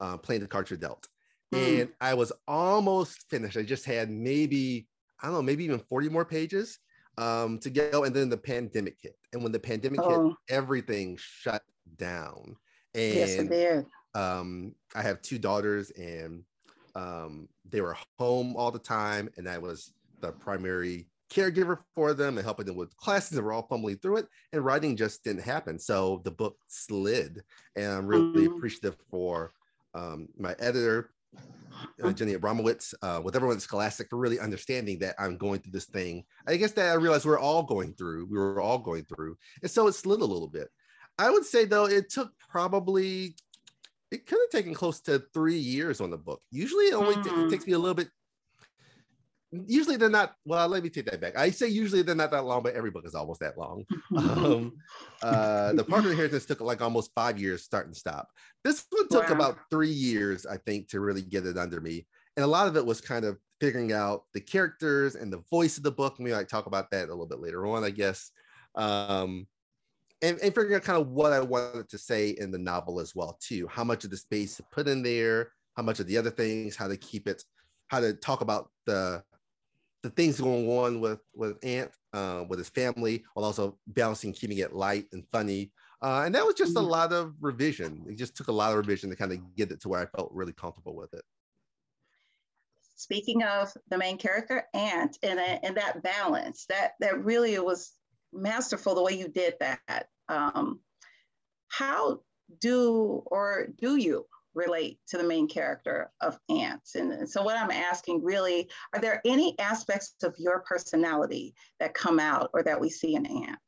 uh, 0.00 0.16
playing 0.16 0.42
the 0.42 0.66
you're 0.68 0.78
dealt. 0.78 1.06
Mm. 1.54 1.82
And 1.82 1.92
I 2.00 2.14
was 2.14 2.32
almost 2.48 3.28
finished. 3.30 3.56
I 3.56 3.62
just 3.62 3.84
had 3.84 4.10
maybe 4.10 4.88
I 5.20 5.26
don't 5.26 5.34
know, 5.34 5.42
maybe 5.42 5.64
even 5.64 5.78
40 5.78 6.08
more 6.08 6.24
pages 6.24 6.78
um, 7.16 7.58
to 7.60 7.70
go, 7.70 8.02
and 8.04 8.14
then 8.14 8.28
the 8.28 8.36
pandemic 8.36 8.96
hit. 9.00 9.16
And 9.32 9.42
when 9.42 9.52
the 9.52 9.60
pandemic 9.60 10.00
Oh. 10.02 10.28
hit, 10.28 10.36
everything 10.48 11.16
shut 11.16 11.62
down. 11.96 12.56
And 12.94 13.14
Yes, 13.16 13.36
did. 13.36 13.86
um, 14.14 14.74
I 14.94 15.02
have 15.02 15.22
two 15.22 15.38
daughters, 15.38 15.90
and 15.90 16.44
um, 16.94 17.48
they 17.64 17.80
were 17.80 17.96
home 18.18 18.56
all 18.56 18.70
the 18.70 18.78
time, 18.78 19.30
and 19.36 19.48
I 19.48 19.58
was 19.58 19.92
the 20.20 20.32
primary 20.32 21.08
caregiver 21.30 21.78
for 21.94 22.12
them 22.12 22.36
and 22.36 22.44
helping 22.44 22.66
them 22.66 22.76
with 22.76 22.94
classes. 22.96 23.30
They 23.36 23.40
were 23.42 23.52
all 23.54 23.66
fumbling 23.66 23.96
through 23.98 24.18
it, 24.18 24.28
and 24.52 24.64
writing 24.64 24.96
just 24.96 25.24
didn't 25.24 25.42
happen. 25.42 25.78
So 25.78 26.20
the 26.24 26.30
book 26.30 26.58
slid, 26.68 27.42
and 27.76 27.86
I'm 27.90 28.06
really 28.06 28.46
Mhm. 28.46 28.56
appreciative 28.56 28.96
for 29.10 29.52
um, 29.94 30.28
my 30.38 30.54
editor. 30.58 31.10
Uh, 32.02 32.12
Jenne 32.12 32.34
Abramowitz, 32.38 32.94
uh, 33.02 33.20
with 33.22 33.36
everyone 33.36 33.56
at 33.56 33.62
Scholastic 33.62 34.08
for 34.08 34.16
really 34.18 34.40
understanding 34.40 34.98
that 35.00 35.14
I'm 35.18 35.36
going 35.36 35.60
through 35.60 35.72
this 35.72 35.86
thing. 35.86 36.24
I 36.46 36.56
guess 36.56 36.72
that 36.72 36.90
I 36.90 36.94
realized 36.94 37.24
we're 37.24 37.38
all 37.38 37.62
going 37.62 37.94
through. 37.94 38.26
We 38.26 38.38
were 38.38 38.60
all 38.60 38.78
going 38.78 39.04
through, 39.04 39.36
and 39.62 39.70
so 39.70 39.86
it 39.86 39.92
slid 39.92 40.20
a 40.20 40.24
little 40.24 40.48
bit. 40.48 40.68
I 41.18 41.30
would 41.30 41.44
say 41.44 41.64
though, 41.64 41.86
it 41.86 42.10
took 42.10 42.32
probably 42.50 43.34
it 44.10 44.26
could 44.26 44.38
have 44.42 44.50
taken 44.50 44.74
close 44.74 45.00
to 45.02 45.20
three 45.32 45.58
years 45.58 46.00
on 46.00 46.10
the 46.10 46.18
book. 46.18 46.42
Usually, 46.50 46.86
it 46.86 46.94
only 46.94 47.14
Mm. 47.16 47.46
it 47.46 47.50
takes 47.50 47.66
me 47.66 47.72
a 47.72 47.78
little 47.78 47.94
bit. 47.94 48.08
Usually, 49.66 49.96
they're 49.96 50.08
not. 50.08 50.34
Well, 50.46 50.66
let 50.68 50.82
me 50.82 50.88
take 50.88 51.04
that 51.06 51.20
back. 51.20 51.36
I 51.36 51.50
say 51.50 51.68
usually 51.68 52.00
they're 52.00 52.14
not 52.14 52.30
that 52.30 52.44
long, 52.44 52.62
but 52.62 52.74
every 52.74 52.90
book 52.90 53.04
is 53.06 53.14
almost 53.14 53.40
that 53.40 53.58
long. 53.58 53.84
um, 54.16 54.72
uh, 55.22 55.74
the 55.74 55.84
Parker 55.84 56.10
Inheritance 56.10 56.46
took 56.46 56.62
like 56.62 56.80
almost 56.80 57.10
five 57.14 57.38
years, 57.38 57.62
start 57.62 57.86
and 57.86 57.94
stop. 57.96 58.28
This 58.64 58.86
one 58.90 59.08
took 59.08 59.28
Wow. 59.28 59.34
about 59.34 59.58
three 59.70 59.90
years, 59.90 60.46
I 60.46 60.56
think, 60.56 60.88
to 60.88 61.00
really 61.00 61.20
get 61.22 61.44
it 61.46 61.58
under 61.58 61.80
me. 61.80 62.06
and 62.38 62.44
a 62.44 62.46
lot 62.48 62.66
of 62.66 62.78
it 62.78 62.86
was 62.86 63.02
kind 63.02 63.26
of 63.26 63.36
figuring 63.60 63.92
out 63.92 64.24
the 64.32 64.40
characters 64.40 65.16
and 65.16 65.30
the 65.30 65.42
voice 65.50 65.76
of 65.76 65.82
the 65.82 65.92
book. 65.92 66.18
We 66.18 66.32
might 66.32 66.48
talk 66.48 66.64
about 66.64 66.90
that 66.90 67.08
a 67.08 67.12
little 67.12 67.26
bit 67.26 67.40
later 67.40 67.66
on, 67.66 67.84
I 67.84 67.90
guess. 67.90 68.30
Um, 68.74 69.46
and, 70.22 70.38
and 70.38 70.54
figuring 70.54 70.74
out 70.74 70.82
kind 70.82 71.00
of 71.00 71.08
what 71.08 71.32
I 71.32 71.40
wanted 71.40 71.88
to 71.88 71.98
say 71.98 72.30
in 72.30 72.50
the 72.50 72.58
novel 72.58 73.00
as 73.00 73.14
well, 73.14 73.38
too. 73.40 73.66
How 73.66 73.84
much 73.84 74.04
of 74.04 74.10
the 74.10 74.16
spades 74.16 74.56
to 74.56 74.62
put 74.70 74.88
in 74.88 75.02
there, 75.02 75.52
how 75.76 75.82
much 75.82 76.00
of 76.00 76.06
the 76.06 76.16
other 76.16 76.30
things, 76.30 76.76
how 76.76 76.88
to 76.88 76.96
keep 76.96 77.26
it, 77.28 77.44
how 77.88 78.00
to 78.00 78.14
talk 78.14 78.40
about 78.40 78.70
the 78.86 79.24
the 80.02 80.10
things 80.10 80.40
going 80.40 80.68
on 80.68 81.00
with 81.00 81.20
with 81.34 81.58
Ant, 81.64 81.92
uh, 82.12 82.44
with 82.48 82.58
his 82.58 82.68
family, 82.68 83.24
while 83.34 83.44
also 83.44 83.78
balancing 83.86 84.32
keeping 84.32 84.58
it 84.58 84.74
light 84.74 85.06
and 85.12 85.24
funny. 85.30 85.72
Uh, 86.02 86.22
and 86.26 86.34
that 86.34 86.44
was 86.44 86.56
just 86.56 86.76
a 86.76 86.80
Mhm. 86.80 86.88
lot 86.88 87.12
of 87.12 87.36
revision. 87.40 88.04
It 88.08 88.16
just 88.16 88.36
took 88.36 88.48
a 88.48 88.52
lot 88.52 88.72
of 88.72 88.78
revision 88.78 89.10
to 89.10 89.16
kind 89.16 89.32
of 89.32 89.54
get 89.54 89.70
it 89.70 89.80
to 89.82 89.88
where 89.88 90.00
I 90.00 90.06
felt 90.06 90.32
really 90.32 90.52
comfortable 90.52 90.96
with 90.96 91.14
it. 91.14 91.24
Speaking 92.96 93.42
of 93.42 93.72
the 93.88 93.98
main 93.98 94.18
character, 94.18 94.68
Ant, 94.74 95.18
and, 95.22 95.38
and 95.38 95.76
that 95.76 96.02
balance, 96.02 96.66
that, 96.66 96.92
that 97.00 97.24
really 97.24 97.58
was 97.58 97.92
masterful 98.32 98.94
the 98.94 99.02
way 99.02 99.12
you 99.12 99.28
did 99.28 99.54
that. 99.60 100.06
Um, 100.28 100.80
how 101.68 102.20
do 102.60 103.22
or 103.26 103.68
do 103.78 103.96
you 103.96 104.26
relate 104.54 104.98
to 105.08 105.16
the 105.16 105.24
main 105.24 105.48
character 105.48 106.10
of 106.20 106.38
Ant? 106.50 106.82
And, 106.94 107.12
and 107.12 107.28
so, 107.28 107.42
what 107.42 107.56
I'm 107.56 107.70
asking 107.70 108.22
really, 108.22 108.68
are 108.92 109.00
there 109.00 109.20
any 109.24 109.58
aspects 109.58 110.14
of 110.22 110.34
your 110.38 110.60
personality 110.60 111.54
that 111.80 111.94
come 111.94 112.20
out 112.20 112.50
or 112.52 112.62
that 112.62 112.80
we 112.80 112.90
see 112.90 113.14
in 113.14 113.26
Ant? 113.26 113.58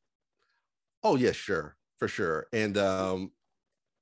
Oh 1.03 1.17
yeah, 1.17 1.33
sure, 1.33 1.77
for 1.99 2.09
sure. 2.09 2.47
And 2.53 2.77
um, 2.79 3.31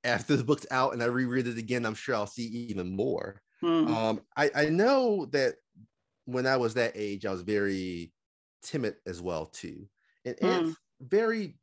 after 0.03 0.35
the 0.35 0.43
book's 0.43 0.67
out 0.71 0.93
and 0.93 1.01
I 1.01 1.07
reread 1.07 1.47
it 1.47 1.57
again, 1.57 1.85
I'm 1.85 1.95
sure 1.95 2.15
I'll 2.15 2.27
see 2.27 2.45
even 2.45 2.95
more. 2.95 3.41
Hmm. 3.61 3.87
Um, 3.87 4.21
I, 4.35 4.51
I 4.55 4.65
know 4.65 5.25
that 5.27 5.55
when 6.25 6.45
I 6.45 6.57
was 6.57 6.73
that 6.73 6.93
age, 6.95 7.25
I 7.25 7.31
was 7.31 7.41
very 7.41 8.11
timid 8.61 8.95
as 9.05 9.21
well 9.21 9.45
too. 9.45 9.87
And 10.25 10.35
Mm. 10.37 10.47
Ant's 10.47 10.77
very 11.01 11.57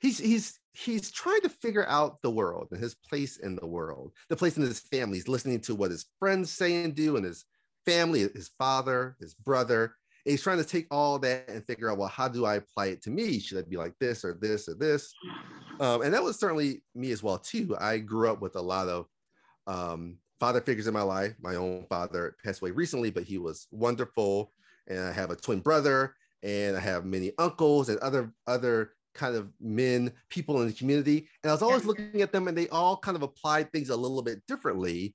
he's 0.00 0.18
he's 0.18 0.58
he's 0.72 1.10
trying 1.10 1.40
to 1.42 1.48
figure 1.48 1.86
out 1.88 2.20
the 2.22 2.30
world 2.30 2.68
and 2.70 2.82
his 2.82 2.94
place 2.94 3.38
in 3.38 3.56
the 3.56 3.66
world, 3.66 4.12
the 4.28 4.36
place 4.36 4.56
in 4.56 4.62
his 4.62 4.80
family. 4.80 5.18
He's 5.18 5.28
listening 5.28 5.60
to 5.62 5.74
what 5.74 5.90
his 5.90 6.06
friends 6.18 6.50
say 6.52 6.84
and 6.84 6.94
do, 6.94 7.16
and 7.16 7.24
his 7.24 7.44
family, 7.86 8.20
his 8.20 8.50
father, 8.58 9.16
his 9.20 9.34
brother. 9.34 9.96
And 10.24 10.30
he's 10.30 10.42
trying 10.42 10.58
to 10.58 10.64
take 10.64 10.86
all 10.90 11.18
that 11.20 11.48
and 11.48 11.66
figure 11.66 11.90
out, 11.90 11.98
well, 11.98 12.08
how 12.08 12.28
do 12.28 12.44
I 12.44 12.56
apply 12.56 12.86
it 12.86 13.02
to 13.02 13.10
me? 13.10 13.40
Should 13.40 13.58
I 13.58 13.62
be 13.68 13.76
like 13.76 13.94
this 13.98 14.24
or 14.24 14.34
this 14.40 14.68
or 14.68 14.74
this? 14.74 15.12
Um, 15.80 16.02
and 16.02 16.14
that 16.14 16.22
was 16.22 16.38
certainly 16.38 16.82
me 16.94 17.10
as 17.10 17.22
well 17.24 17.38
too. 17.38 17.76
I 17.80 17.98
grew 17.98 18.30
up 18.30 18.40
with 18.40 18.54
a 18.56 18.60
lot 18.60 18.88
of 18.88 19.06
um, 19.66 20.18
father 20.38 20.60
figures 20.60 20.86
in 20.86 20.94
my 20.94 21.02
life. 21.02 21.34
My 21.40 21.56
own 21.56 21.86
father 21.88 22.36
passed 22.44 22.62
away 22.62 22.70
recently, 22.70 23.10
but 23.10 23.24
he 23.24 23.38
was 23.38 23.66
wonderful. 23.72 24.52
And 24.86 25.00
I 25.00 25.12
have 25.12 25.30
a 25.30 25.36
twin 25.36 25.60
brother, 25.60 26.14
and 26.42 26.76
I 26.76 26.80
have 26.80 27.04
many 27.04 27.32
uncles 27.38 27.88
and 27.88 27.98
other 27.98 28.32
other 28.46 28.92
kind 29.14 29.36
of 29.36 29.50
men, 29.60 30.12
people 30.30 30.60
in 30.62 30.68
the 30.68 30.72
community. 30.72 31.28
And 31.42 31.50
I 31.50 31.54
was 31.54 31.62
always 31.62 31.84
looking 31.84 32.22
at 32.22 32.32
them, 32.32 32.48
and 32.48 32.56
they 32.56 32.68
all 32.68 32.96
kind 32.96 33.16
of 33.16 33.22
applied 33.22 33.70
things 33.72 33.90
a 33.90 33.96
little 33.96 34.22
bit 34.22 34.42
differently. 34.46 35.14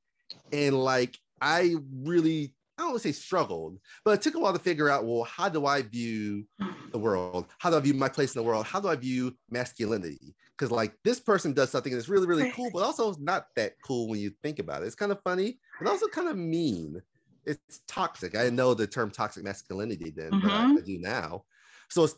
And 0.51 0.77
like 0.84 1.17
I 1.41 1.75
really, 2.03 2.53
I 2.77 2.84
don't 2.84 2.91
want 2.91 3.01
to 3.01 3.07
say 3.07 3.12
struggled, 3.12 3.79
but 4.05 4.12
it 4.12 4.22
took 4.22 4.36
a 4.36 4.39
while 4.39 4.53
to 4.53 4.60
figure 4.60 4.89
out, 4.89 5.05
well, 5.05 5.24
how 5.24 5.50
do 5.50 5.65
I 5.65 5.81
view 5.81 6.46
the 6.91 7.00
world? 7.00 7.48
How 7.57 7.69
do 7.69 7.77
I 7.77 7.79
view 7.79 7.93
my 7.93 8.10
place 8.10 8.36
in 8.36 8.41
the 8.41 8.48
world? 8.48 8.65
How 8.65 8.79
do 8.79 8.88
I 8.88 8.96
view 8.96 9.36
masculinity? 9.50 10.36
Because 10.57 10.72
like 10.72 10.93
this 11.03 11.19
person 11.19 11.53
does 11.53 11.69
something 11.69 11.93
that's 11.93 12.10
really, 12.10 12.27
really 12.27 12.51
cool, 12.51 12.69
but 12.74 12.84
also 12.84 13.15
not 13.19 13.46
that 13.55 13.74
cool 13.84 14.07
when 14.07 14.19
you 14.19 14.31
think 14.41 14.60
about 14.60 14.84
it. 14.84 14.86
It's 14.86 14.96
kind 14.96 15.12
of 15.12 15.22
funny, 15.24 15.60
but 15.79 15.89
also 15.89 16.07
kind 16.07 16.27
of 16.27 16.38
mean. 16.38 17.01
It's 17.48 17.82
toxic. 17.88 18.36
I 18.36 18.44
didn't 18.44 18.58
know 18.58 18.74
the 18.74 18.86
term 18.86 19.10
toxic 19.10 19.44
masculinity 19.44 20.12
then, 20.16 20.30
but 20.42 20.51
I, 20.51 20.74
I 20.74 20.82
do 20.86 21.00
now. 21.00 21.46
So 21.89 22.04
it's, 22.04 22.16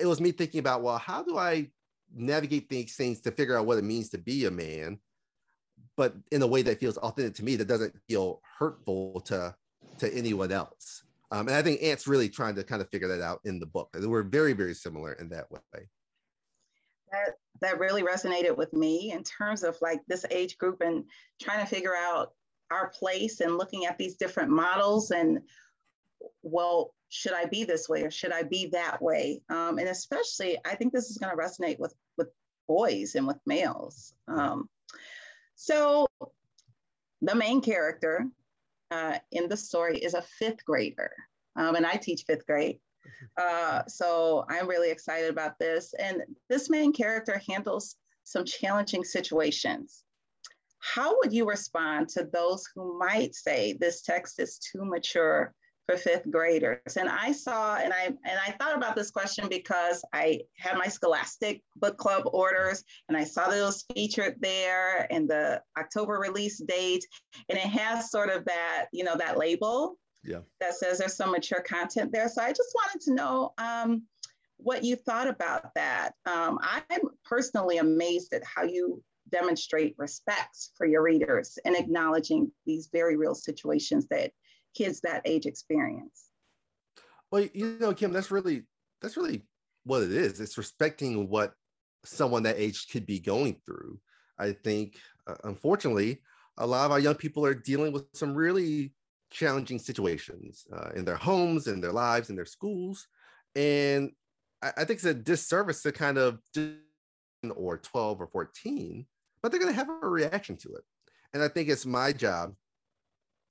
it 0.00 0.06
was 0.06 0.20
me 0.20 0.32
thinking 0.32 0.60
about, 0.60 0.82
well, 0.82 0.98
how 0.98 1.22
do 1.22 1.38
I 1.38 1.68
navigate 2.14 2.68
these 2.68 2.96
things 2.96 3.20
to 3.20 3.30
figure 3.30 3.56
out 3.56 3.66
what 3.66 3.78
it 3.78 3.84
means 3.84 4.08
to 4.10 4.18
be 4.18 4.46
a 4.46 4.50
man, 4.50 4.98
but 5.96 6.14
in 6.32 6.42
a 6.42 6.46
way 6.46 6.62
that 6.62 6.80
feels 6.80 6.96
authentic 6.98 7.34
to 7.34 7.44
me, 7.44 7.56
that 7.56 7.68
doesn't 7.68 7.94
feel 8.08 8.40
hurtful 8.58 9.20
to 9.26 9.54
to 9.98 10.14
anyone 10.14 10.50
else. 10.50 11.02
Um, 11.30 11.46
and 11.48 11.56
I 11.56 11.62
think 11.62 11.82
Ant's 11.82 12.08
really 12.08 12.28
trying 12.28 12.54
to 12.56 12.64
kind 12.64 12.82
of 12.82 12.88
figure 12.88 13.08
that 13.08 13.22
out 13.22 13.40
in 13.44 13.60
the 13.60 13.66
book. 13.66 13.90
We're 13.94 14.22
very, 14.22 14.54
very 14.54 14.74
similar 14.74 15.12
in 15.12 15.28
that 15.28 15.50
way. 15.50 15.60
that 17.12 17.34
that 17.60 17.78
really 17.78 18.02
resonated 18.02 18.56
with 18.56 18.72
me 18.72 19.12
in 19.12 19.22
terms 19.22 19.62
of 19.62 19.76
like 19.82 20.00
this 20.08 20.24
age 20.30 20.56
group 20.58 20.80
and 20.80 21.04
trying 21.40 21.60
to 21.60 21.66
figure 21.66 21.94
out 21.94 22.32
our 22.70 22.88
place 22.90 23.40
and 23.40 23.58
looking 23.58 23.86
at 23.86 23.98
these 23.98 24.16
different 24.16 24.50
models 24.50 25.10
and 25.10 25.40
well 26.42 26.94
should 27.08 27.32
i 27.32 27.44
be 27.44 27.64
this 27.64 27.88
way 27.88 28.02
or 28.02 28.10
should 28.10 28.32
i 28.32 28.42
be 28.42 28.66
that 28.66 29.00
way? 29.02 29.42
Um, 29.48 29.78
and 29.78 29.88
especially 29.88 30.58
i 30.64 30.74
think 30.74 30.92
this 30.92 31.10
is 31.10 31.18
going 31.18 31.34
to 31.34 31.42
resonate 31.42 31.78
with 31.78 31.94
with 32.16 32.28
boys 32.68 33.16
and 33.16 33.26
with 33.26 33.38
males. 33.46 34.14
Um, 34.28 34.68
so 35.56 36.06
the 37.20 37.34
main 37.34 37.60
character 37.60 38.26
uh, 38.90 39.18
in 39.32 39.48
the 39.48 39.56
story 39.56 39.98
is 39.98 40.14
a 40.14 40.22
fifth 40.22 40.64
grader. 40.64 41.12
Um, 41.56 41.74
and 41.74 41.84
i 41.84 41.96
teach 41.96 42.24
fifth 42.26 42.46
grade. 42.46 42.78
Uh, 43.36 43.82
so 43.88 44.44
I'm 44.48 44.68
really 44.68 44.90
excited 44.90 45.30
about 45.30 45.58
this. 45.58 45.94
And 45.98 46.22
this 46.48 46.70
main 46.70 46.92
character 46.92 47.42
handles 47.48 47.96
some 48.24 48.44
challenging 48.44 49.04
situations. 49.04 50.04
How 50.80 51.16
would 51.18 51.32
you 51.32 51.46
respond 51.46 52.08
to 52.10 52.28
those 52.32 52.64
who 52.74 52.98
might 52.98 53.34
say 53.34 53.74
this 53.74 54.02
text 54.02 54.40
is 54.40 54.58
too 54.58 54.84
mature 54.84 55.52
for 55.86 55.96
fifth 55.96 56.30
graders? 56.30 56.96
And 56.96 57.08
I 57.08 57.32
saw, 57.32 57.76
and 57.76 57.92
I 57.92 58.06
and 58.06 58.38
I 58.46 58.52
thought 58.52 58.76
about 58.76 58.96
this 58.96 59.10
question 59.10 59.46
because 59.48 60.02
I 60.12 60.40
had 60.56 60.78
my 60.78 60.88
Scholastic 60.88 61.62
book 61.76 61.98
club 61.98 62.24
orders, 62.32 62.82
and 63.08 63.16
I 63.16 63.24
saw 63.24 63.48
that 63.48 63.58
it 63.58 63.62
was 63.62 63.84
featured 63.94 64.36
there 64.40 65.06
and 65.12 65.28
the 65.28 65.62
October 65.78 66.14
release 66.14 66.58
date, 66.58 67.04
and 67.48 67.58
it 67.58 67.66
has 67.66 68.10
sort 68.10 68.30
of 68.30 68.44
that, 68.46 68.86
you 68.92 69.04
know, 69.04 69.16
that 69.16 69.36
label 69.38 69.96
Yeah. 70.24 70.40
that 70.60 70.74
says 70.74 70.98
there's 70.98 71.14
some 71.16 71.32
mature 71.32 71.60
content 71.62 72.10
there. 72.10 72.28
So 72.28 72.42
I 72.42 72.52
just 72.52 72.74
wanted 72.74 73.00
to 73.02 73.14
know 73.14 73.52
um, 73.58 74.02
what 74.56 74.82
you 74.84 74.96
thought 74.96 75.28
about 75.28 75.74
that. 75.74 76.12
Um, 76.26 76.58
I'm 76.62 77.00
personally 77.24 77.78
amazed 77.78 78.32
at 78.32 78.42
how 78.44 78.62
you 78.64 79.02
demonstrate 79.30 79.94
respect 79.98 80.70
for 80.76 80.86
your 80.86 81.02
readers 81.02 81.58
and 81.64 81.76
acknowledging 81.76 82.50
these 82.66 82.88
very 82.92 83.16
real 83.16 83.34
situations 83.34 84.06
that 84.10 84.32
kids 84.74 85.00
that 85.00 85.22
age 85.24 85.46
experience. 85.46 86.26
Well, 87.30 87.46
you 87.52 87.76
know, 87.80 87.92
Kim, 87.92 88.12
that's 88.12 88.30
really 88.30 88.64
that's 89.00 89.16
really 89.16 89.42
what 89.84 90.02
it 90.02 90.12
is. 90.12 90.40
It's 90.40 90.58
respecting 90.58 91.28
what 91.28 91.54
someone 92.04 92.42
that 92.44 92.58
age 92.58 92.88
could 92.90 93.06
be 93.06 93.18
going 93.18 93.56
through. 93.64 94.00
I 94.38 94.52
think, 94.52 94.96
uh, 95.26 95.36
unfortunately, 95.44 96.22
a 96.58 96.66
lot 96.66 96.86
of 96.86 96.92
our 96.92 97.00
young 97.00 97.14
people 97.14 97.44
are 97.44 97.54
dealing 97.54 97.92
with 97.92 98.04
some 98.14 98.34
really 98.34 98.94
challenging 99.30 99.78
situations 99.78 100.66
uh, 100.74 100.90
in 100.94 101.04
their 101.04 101.16
homes, 101.16 101.66
in 101.66 101.80
their 101.80 101.92
lives, 101.92 102.30
in 102.30 102.36
their 102.36 102.46
schools, 102.46 103.06
and 103.54 104.12
I, 104.62 104.68
I 104.68 104.84
think 104.84 104.98
it's 104.98 105.04
a 105.04 105.14
disservice 105.14 105.82
to 105.82 105.92
kind 105.92 106.18
of 106.18 106.40
or 107.54 107.78
12 107.78 108.20
or 108.20 108.26
14, 108.26 109.06
but 109.42 109.50
they're 109.50 109.60
going 109.60 109.72
to 109.72 109.78
have 109.78 109.88
a 109.88 110.08
reaction 110.08 110.56
to 110.58 110.74
it. 110.74 110.84
And 111.32 111.42
I 111.42 111.48
think 111.48 111.68
it's 111.68 111.86
my 111.86 112.12
job. 112.12 112.54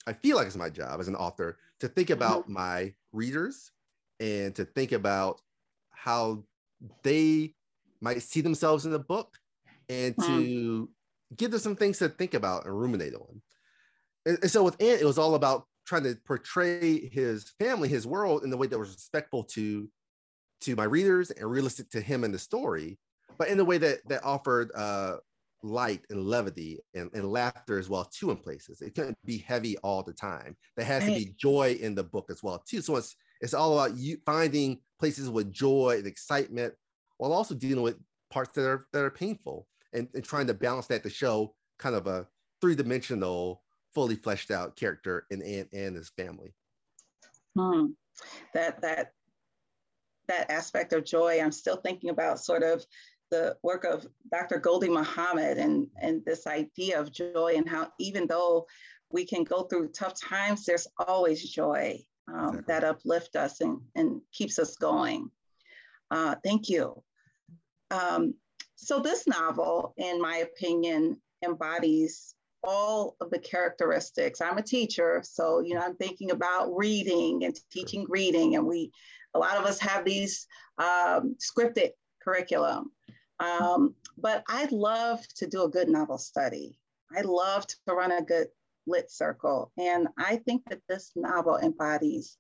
I 0.08 0.14
feel 0.14 0.38
like 0.38 0.48
it's 0.48 0.56
my 0.56 0.70
job 0.70 1.00
as 1.00 1.08
an 1.08 1.16
author 1.16 1.58
to 1.80 1.88
think 1.88 2.10
about 2.10 2.50
my 2.50 2.94
readers 3.12 3.72
and 4.20 4.56
to 4.56 4.66
think 4.66 4.92
about 4.92 5.42
how 5.92 6.44
they 7.04 7.54
might 8.02 8.22
see 8.22 8.42
themselves 8.42 8.86
in 8.86 8.92
the 8.92 9.00
book 9.00 9.38
and 9.90 10.16
to 10.24 10.90
give 11.36 11.52
them 11.52 11.60
some 11.60 11.76
things 11.76 12.00
to 12.00 12.10
think 12.10 12.34
about 12.34 12.66
and 12.66 12.80
ruminate 12.80 13.14
on. 13.14 13.42
And, 14.26 14.38
and 14.42 14.52
so 14.52 14.64
with 14.64 14.82
Ant, 14.82 15.02
it 15.02 15.06
was 15.06 15.18
all 15.18 15.36
about 15.36 15.66
trying 15.86 16.04
to 16.04 16.16
portray 16.26 17.10
his 17.10 17.52
family, 17.60 17.90
his 17.90 18.06
world 18.06 18.44
in 18.44 18.50
the 18.50 18.58
way 18.58 18.68
that 18.68 18.80
was 18.80 18.90
respectful 18.90 19.44
to 19.44 19.90
to 20.62 20.76
my 20.76 20.84
readers 20.84 21.32
and 21.32 21.50
realistic 21.50 21.90
to 21.90 22.02
him 22.02 22.26
in 22.26 22.34
the 22.34 22.40
story, 22.40 23.00
but 23.38 23.48
in 23.48 23.60
a 23.60 23.64
way 23.64 23.78
that 23.78 24.08
that 24.10 24.24
offered 24.24 24.72
uh, 24.76 25.18
light 25.62 26.02
and 26.10 26.24
levity 26.24 26.80
and, 26.94 27.10
and 27.14 27.30
laughter 27.30 27.78
as 27.78 27.90
well 27.90 28.06
too 28.06 28.32
in 28.32 28.38
places. 28.38 28.82
It 28.82 28.96
couldn't 28.96 29.18
be 29.26 29.40
heavy 29.40 29.78
all 29.80 30.04
the 30.04 30.14
time. 30.14 30.56
There 30.78 30.86
has 30.86 31.06
to 31.06 31.12
be 31.12 31.34
joy 31.38 31.78
in 31.82 31.96
the 31.96 32.04
book 32.04 32.28
as 32.30 32.42
well 32.44 32.64
too. 32.68 32.82
So 32.82 32.96
it's 32.96 33.16
it's 33.42 33.54
all 33.54 33.80
about 33.80 33.98
you 33.98 34.18
finding 34.26 34.80
places 35.00 35.30
with 35.30 35.52
joy 35.52 35.96
and 35.98 36.08
excitement 36.08 36.74
while 37.18 37.34
also 37.34 37.56
dealing 37.56 37.84
with 37.84 37.98
parts 38.30 38.52
that 38.54 38.66
are 38.66 38.88
that 38.94 39.04
are 39.04 39.12
painful 39.12 39.68
and, 39.94 40.08
and 40.14 40.24
trying 40.24 40.48
to 40.48 40.54
balance 40.54 40.88
that 40.88 41.04
to 41.04 41.10
show 41.10 41.56
kind 41.78 41.96
of 41.96 42.08
a 42.08 42.28
three-dimensional, 42.62 43.64
fully 43.94 44.16
fleshed 44.16 44.52
out 44.52 44.76
character 44.76 45.26
in 45.32 45.42
Ant 45.42 45.70
and 45.74 45.96
his 45.96 46.10
family. 46.10 46.54
Hmm. 47.58 47.88
That 48.54 48.82
that 48.82 49.12
that 50.28 50.52
aspect 50.52 50.94
of 50.94 51.06
joy, 51.06 51.42
I'm 51.42 51.52
still 51.52 51.78
thinking 51.78 52.10
about 52.10 52.40
sort 52.40 52.64
of 52.64 52.86
the 53.30 53.56
work 53.64 53.84
of 53.84 54.08
Dr. 54.32 54.60
Gholdy 54.60 54.90
Muhammad 54.90 55.58
and, 55.58 55.88
and 56.02 56.24
this 56.26 56.48
idea 56.48 57.00
of 57.00 57.12
joy 57.12 57.54
and 57.56 57.68
how 57.68 57.92
even 58.00 58.28
though 58.28 58.66
we 59.12 59.26
can 59.26 59.44
go 59.44 59.64
through 59.64 59.90
tough 59.90 60.20
times, 60.20 60.66
there's 60.66 60.88
always 61.08 61.50
joy 61.50 62.00
um, 62.28 62.50
exactly. 62.50 62.64
that 62.68 62.84
uplift 62.84 63.36
us 63.36 63.62
and, 63.62 63.80
and 63.96 64.22
keeps 64.32 64.60
us 64.60 64.76
going. 64.76 65.30
Uh, 66.12 66.36
thank 66.44 66.70
you. 66.70 67.02
Um, 67.92 68.34
so 68.76 69.00
this 69.00 69.28
novel, 69.28 69.94
in 69.98 70.22
my 70.22 70.38
opinion, 70.38 71.18
embodies 71.44 72.36
all 72.64 73.16
of 73.22 73.30
the 73.30 73.40
characteristics. 73.40 74.42
I'm 74.42 74.58
a 74.58 74.64
teacher, 74.64 75.22
so 75.24 75.60
you 75.62 75.76
know 75.76 75.82
I'm 75.82 75.96
thinking 75.96 76.32
about 76.32 76.76
reading 76.76 77.46
and 77.46 77.58
teaching 77.72 78.06
reading, 78.10 78.56
and 78.56 78.66
we, 78.66 78.92
a 79.34 79.40
lot 79.40 79.58
of 79.58 79.66
us 79.66 79.80
have 79.80 80.06
these 80.06 80.46
um, 80.78 81.36
scripted 81.40 81.92
curriculum. 82.24 82.92
Um, 83.40 83.96
but 84.18 84.44
I'd 84.50 84.72
love 84.72 85.26
to 85.36 85.48
do 85.48 85.64
a 85.64 85.70
good 85.70 85.90
novel 85.90 86.18
study. 86.18 86.78
I 87.16 87.22
love 87.22 87.66
to 87.68 87.94
run 87.94 88.12
a 88.12 88.22
good 88.22 88.48
lit 88.86 89.12
circle, 89.12 89.72
and 89.78 90.08
I 90.18 90.38
think 90.38 90.64
that 90.70 90.82
this 90.88 91.12
novel 91.16 91.58
embodies 91.58 92.38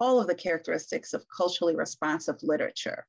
all 0.00 0.20
of 0.20 0.26
the 0.26 0.34
characteristics 0.34 1.12
of 1.12 1.24
culturally 1.34 1.76
responsive 1.76 2.36
literature. 2.42 3.06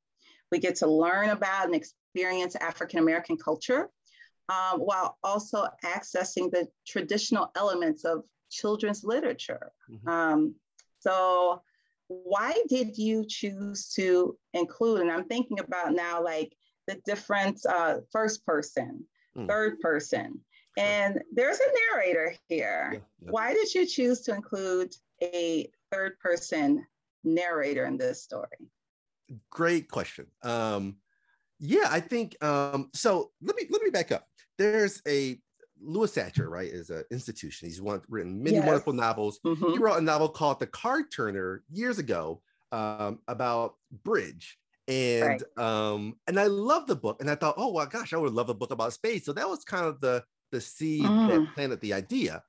We 0.51 0.59
get 0.59 0.75
to 0.77 0.87
learn 0.87 1.29
about 1.29 1.65
and 1.65 1.75
experience 1.75 2.55
African 2.57 2.99
American 2.99 3.37
culture 3.37 3.89
um, 4.49 4.81
while 4.81 5.17
also 5.23 5.67
accessing 5.85 6.51
the 6.51 6.67
traditional 6.85 7.51
elements 7.55 8.03
of 8.03 8.25
children's 8.49 9.03
literature. 9.03 9.71
Mm-hmm. 9.89 10.09
Um, 10.09 10.55
so, 10.99 11.61
why 12.07 12.61
did 12.67 12.97
you 12.97 13.25
choose 13.25 13.89
to 13.91 14.37
include? 14.53 15.01
And 15.01 15.11
I'm 15.11 15.23
thinking 15.25 15.59
about 15.59 15.93
now, 15.93 16.21
like 16.21 16.53
the 16.87 16.95
different 17.05 17.59
uh, 17.65 17.97
first 18.11 18.45
person, 18.45 19.05
mm. 19.37 19.47
third 19.47 19.79
person, 19.79 20.39
and 20.77 21.21
there's 21.33 21.59
a 21.59 21.95
narrator 21.95 22.35
here. 22.47 22.89
Yeah, 22.93 22.99
yeah. 23.21 23.31
Why 23.31 23.53
did 23.53 23.73
you 23.73 23.85
choose 23.85 24.21
to 24.21 24.33
include 24.33 24.95
a 25.21 25.69
third 25.91 26.17
person 26.19 26.85
narrator 27.23 27.85
in 27.85 27.97
this 27.97 28.21
story? 28.23 28.69
Great 29.49 29.89
question. 29.89 30.27
Um, 30.43 30.97
yeah, 31.59 31.87
I 31.89 31.99
think 31.99 32.43
um, 32.43 32.89
so. 32.93 33.31
Let 33.41 33.55
me 33.55 33.67
let 33.69 33.81
me 33.81 33.91
back 33.91 34.11
up 34.11 34.25
there's 34.61 35.01
a 35.07 35.39
Louis 35.83 36.11
Sachar, 36.11 36.47
right, 36.47 36.69
is 36.69 36.91
an 36.91 37.03
institution. 37.09 37.67
He's 37.67 37.81
one, 37.81 38.01
written 38.07 38.43
many 38.43 38.57
yes. 38.57 38.65
wonderful 38.67 38.93
novels. 38.93 39.39
Mm-hmm. 39.43 39.71
He 39.71 39.77
wrote 39.79 39.97
a 39.97 40.01
novel 40.01 40.29
called 40.29 40.59
The 40.59 40.67
Card 40.67 41.05
Turner 41.11 41.63
years 41.71 41.97
ago 41.97 42.41
um, 42.71 43.19
about 43.27 43.75
bridge. 44.03 44.59
And 44.87 45.43
right. 45.55 45.63
um, 45.63 46.15
and 46.27 46.39
I 46.39 46.47
love 46.47 46.87
the 46.87 46.95
book. 46.95 47.21
And 47.21 47.29
I 47.29 47.35
thought, 47.35 47.55
oh 47.57 47.73
my 47.73 47.85
gosh, 47.85 48.13
I 48.13 48.17
would 48.17 48.33
love 48.33 48.49
a 48.49 48.53
book 48.53 48.71
about 48.71 48.93
spades. 48.93 49.25
So 49.25 49.33
that 49.33 49.47
was 49.47 49.63
kind 49.63 49.85
of 49.85 50.01
the 50.01 50.23
the 50.51 50.61
seed 50.61 51.03
mm. 51.03 51.29
that 51.29 51.53
planted 51.53 51.81
the 51.81 51.93
idea. 51.93 52.43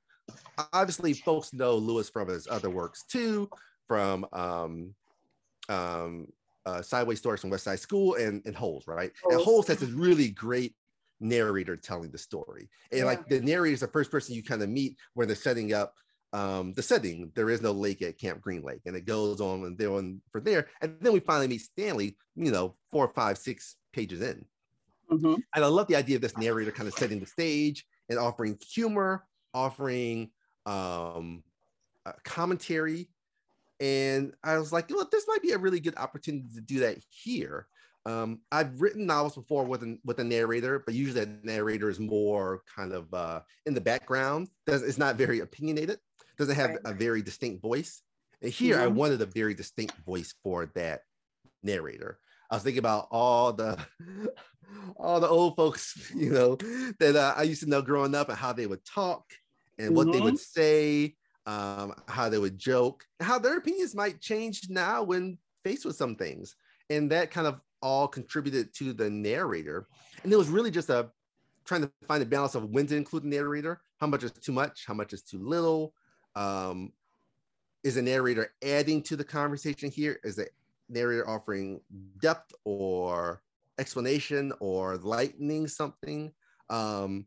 Obviously, 0.71 1.13
folks 1.13 1.53
know 1.53 1.75
Louis 1.75 2.09
from 2.09 2.27
his 2.27 2.47
other 2.49 2.69
works 2.69 3.03
too, 3.05 3.49
from 3.87 4.25
um, 4.33 4.93
um, 5.69 6.27
uh, 6.65 6.81
Sideways 6.81 7.19
Stories 7.19 7.41
from 7.41 7.49
Wayside 7.49 7.79
School 7.79 8.15
and, 8.15 8.41
and 8.45 8.55
Holes, 8.55 8.87
right? 8.87 9.11
Holes. 9.21 9.35
And 9.35 9.43
Holes 9.43 9.67
has 9.67 9.77
this 9.77 9.89
really 9.89 10.29
great 10.29 10.75
narrator 11.19 11.75
telling 11.75 12.11
the 12.11 12.17
story. 12.17 12.69
And 12.91 12.99
yeah. 12.99 13.05
like 13.05 13.27
the 13.27 13.41
narrator 13.41 13.73
is 13.73 13.79
the 13.81 13.87
first 13.87 14.11
person 14.11 14.35
you 14.35 14.43
kind 14.43 14.61
of 14.61 14.69
meet 14.69 14.97
when 15.13 15.27
they're 15.27 15.35
setting 15.35 15.73
up 15.73 15.95
um, 16.33 16.73
the 16.73 16.81
setting. 16.81 17.31
There 17.35 17.49
is 17.49 17.61
no 17.61 17.71
lake 17.71 18.01
at 18.01 18.17
Camp 18.17 18.41
Green 18.41 18.63
Lake, 18.63 18.81
and 18.85 18.95
it 18.95 19.05
goes 19.05 19.39
on 19.39 19.63
and 19.63 19.77
there 19.77 19.93
on 19.93 20.19
for 20.31 20.41
there. 20.41 20.67
And 20.81 20.97
then 20.99 21.13
we 21.13 21.19
finally 21.19 21.47
meet 21.47 21.61
Stanley, 21.61 22.17
you 22.35 22.51
know, 22.51 22.75
four, 22.91 23.07
five, 23.09 23.37
six 23.37 23.75
pages 23.93 24.21
in. 24.21 24.43
Mm-hmm. 25.11 25.35
And 25.55 25.63
I 25.63 25.67
love 25.67 25.87
the 25.87 25.95
idea 25.95 26.15
of 26.15 26.21
this 26.21 26.37
narrator 26.37 26.71
kind 26.71 26.87
of 26.87 26.95
setting 26.95 27.19
the 27.19 27.25
stage 27.25 27.85
and 28.09 28.17
offering 28.17 28.57
humor, 28.67 29.25
offering 29.53 30.31
um, 30.65 31.43
commentary. 32.23 33.09
And 33.79 34.33
I 34.43 34.57
was 34.57 34.71
like, 34.71 34.89
look, 34.89 35.11
this 35.11 35.25
might 35.27 35.41
be 35.41 35.51
a 35.51 35.57
really 35.57 35.79
good 35.79 35.97
opportunity 35.97 36.47
to 36.55 36.61
do 36.61 36.79
that 36.79 36.97
here. 37.09 37.67
Um, 38.05 38.39
I've 38.51 38.81
written 38.81 39.05
novels 39.05 39.35
before 39.35 39.63
with 39.63 39.83
a, 39.83 39.97
with 40.03 40.19
a 40.19 40.23
narrator, 40.23 40.83
but 40.85 40.93
usually 40.93 41.21
that 41.21 41.45
narrator 41.45 41.89
is 41.89 41.99
more 41.99 42.61
kind 42.75 42.91
of 42.91 43.13
uh, 43.13 43.41
in 43.65 43.73
the 43.73 43.81
background. 43.81 44.49
It's 44.67 44.97
not 44.97 45.15
very 45.15 45.39
opinionated. 45.39 45.99
Doesn't 46.37 46.55
have 46.55 46.71
right. 46.71 46.79
a 46.85 46.93
very 46.93 47.21
distinct 47.21 47.61
voice. 47.61 48.01
And 48.41 48.51
here, 48.51 48.75
mm-hmm. 48.75 48.83
I 48.83 48.87
wanted 48.87 49.21
a 49.21 49.25
very 49.25 49.53
distinct 49.53 49.95
voice 50.05 50.33
for 50.43 50.71
that 50.75 51.01
narrator. 51.61 52.19
I 52.49 52.55
was 52.55 52.63
thinking 52.63 52.79
about 52.79 53.07
all 53.11 53.53
the 53.53 53.77
all 54.97 55.19
the 55.19 55.27
old 55.27 55.55
folks, 55.55 56.11
you 56.15 56.31
know, 56.31 56.55
that 56.99 57.15
uh, 57.15 57.33
I 57.35 57.43
used 57.43 57.63
to 57.63 57.69
know 57.69 57.81
growing 57.81 58.15
up 58.15 58.29
and 58.29 58.37
how 58.37 58.53
they 58.53 58.67
would 58.67 58.85
talk 58.85 59.23
and 59.77 59.87
mm-hmm. 59.87 59.95
what 59.95 60.11
they 60.11 60.19
would 60.19 60.35
mm-hmm. 60.35 60.61
say, 60.61 61.15
um, 61.45 61.93
how 62.07 62.29
they 62.29 62.37
would 62.37 62.57
joke, 62.57 63.05
how 63.19 63.39
their 63.39 63.57
opinions 63.57 63.95
might 63.95 64.21
change 64.21 64.69
now 64.69 65.03
when 65.03 65.37
faced 65.63 65.85
with 65.85 65.95
some 65.95 66.15
things. 66.15 66.55
And 66.89 67.11
that 67.11 67.31
kind 67.31 67.47
of 67.47 67.59
all 67.81 68.07
contributed 68.07 68.73
to 68.75 68.93
the 68.93 69.09
narrator. 69.09 69.87
And 70.23 70.31
it 70.31 70.37
was 70.37 70.49
really 70.49 70.71
just 70.71 70.89
a 70.89 71.09
trying 71.65 71.81
to 71.81 71.91
find 72.07 72.21
a 72.21 72.25
balance 72.25 72.55
of 72.55 72.69
when 72.69 72.87
to 72.87 72.95
include 72.95 73.23
the 73.23 73.29
narrator, 73.29 73.81
how 73.99 74.07
much 74.07 74.23
is 74.23 74.31
too 74.31 74.51
much, 74.51 74.83
how 74.85 74.93
much 74.93 75.13
is 75.13 75.23
too 75.23 75.39
little. 75.39 75.93
Um, 76.35 76.91
is 77.83 77.95
the 77.95 78.01
narrator 78.01 78.53
adding 78.63 79.01
to 79.03 79.15
the 79.15 79.23
conversation 79.23 79.91
here? 79.91 80.19
Is 80.23 80.37
the 80.37 80.47
narrator 80.89 81.27
offering 81.27 81.81
depth 82.21 82.53
or 82.63 83.41
explanation 83.77 84.53
or 84.59 84.97
lightening 84.97 85.67
something? 85.67 86.31
Um, 86.69 87.25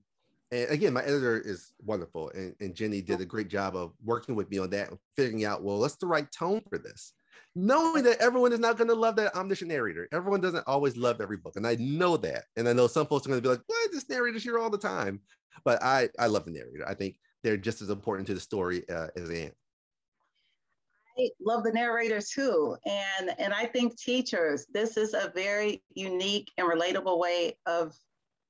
and 0.52 0.70
again, 0.70 0.92
my 0.92 1.02
editor 1.02 1.38
is 1.38 1.72
wonderful, 1.84 2.30
and, 2.30 2.54
and 2.60 2.74
Jenne 2.74 3.04
did 3.04 3.20
a 3.20 3.24
great 3.24 3.48
job 3.48 3.74
of 3.74 3.92
working 4.04 4.34
with 4.36 4.48
me 4.50 4.58
on 4.58 4.70
that, 4.70 4.90
figuring 5.16 5.44
out 5.44 5.62
well, 5.62 5.80
what's 5.80 5.96
the 5.96 6.06
right 6.06 6.30
tone 6.30 6.62
for 6.70 6.78
this 6.78 7.12
knowing 7.56 8.04
that 8.04 8.18
everyone 8.18 8.52
is 8.52 8.60
not 8.60 8.76
going 8.76 8.86
to 8.86 8.94
love 8.94 9.16
that 9.16 9.34
omniscient 9.34 9.70
narrator. 9.70 10.06
Everyone 10.12 10.42
doesn't 10.42 10.68
always 10.68 10.96
love 10.96 11.22
every 11.22 11.38
book, 11.38 11.56
and 11.56 11.66
I 11.66 11.76
know 11.76 12.16
that. 12.18 12.44
And 12.56 12.68
I 12.68 12.74
know 12.74 12.86
some 12.86 13.06
folks 13.06 13.26
are 13.26 13.30
going 13.30 13.40
to 13.40 13.42
be 13.42 13.48
like, 13.48 13.62
"What? 13.66 13.90
This 13.90 14.08
narrator's 14.08 14.44
here 14.44 14.58
all 14.58 14.70
the 14.70 14.78
time." 14.78 15.20
But 15.64 15.82
I, 15.82 16.10
I 16.18 16.26
love 16.26 16.44
the 16.44 16.50
narrator. 16.50 16.86
I 16.86 16.94
think 16.94 17.18
they're 17.46 17.56
just 17.56 17.80
as 17.80 17.90
important 17.90 18.26
to 18.26 18.34
the 18.34 18.40
story 18.40 18.82
uh, 18.88 19.06
as 19.14 19.30
Ant. 19.30 19.54
I 21.16 21.30
love 21.40 21.62
the 21.62 21.70
narrator 21.72 22.20
too, 22.20 22.76
and 22.84 23.30
and 23.38 23.54
I 23.54 23.66
think 23.66 23.96
teachers, 23.96 24.66
this 24.74 24.96
is 24.96 25.14
a 25.14 25.32
very 25.32 25.82
unique 25.94 26.50
and 26.58 26.68
relatable 26.68 27.18
way 27.20 27.56
of 27.64 27.94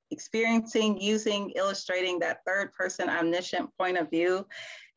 experiencing, 0.09 0.99
using, 0.99 1.51
illustrating 1.51 2.17
that 2.19 2.39
third 2.45 2.73
person 2.73 3.07
omniscient 3.07 3.69
point 3.77 3.97
of 3.97 4.09
view. 4.09 4.47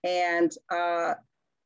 And 0.03 0.51
uh, 0.71 1.15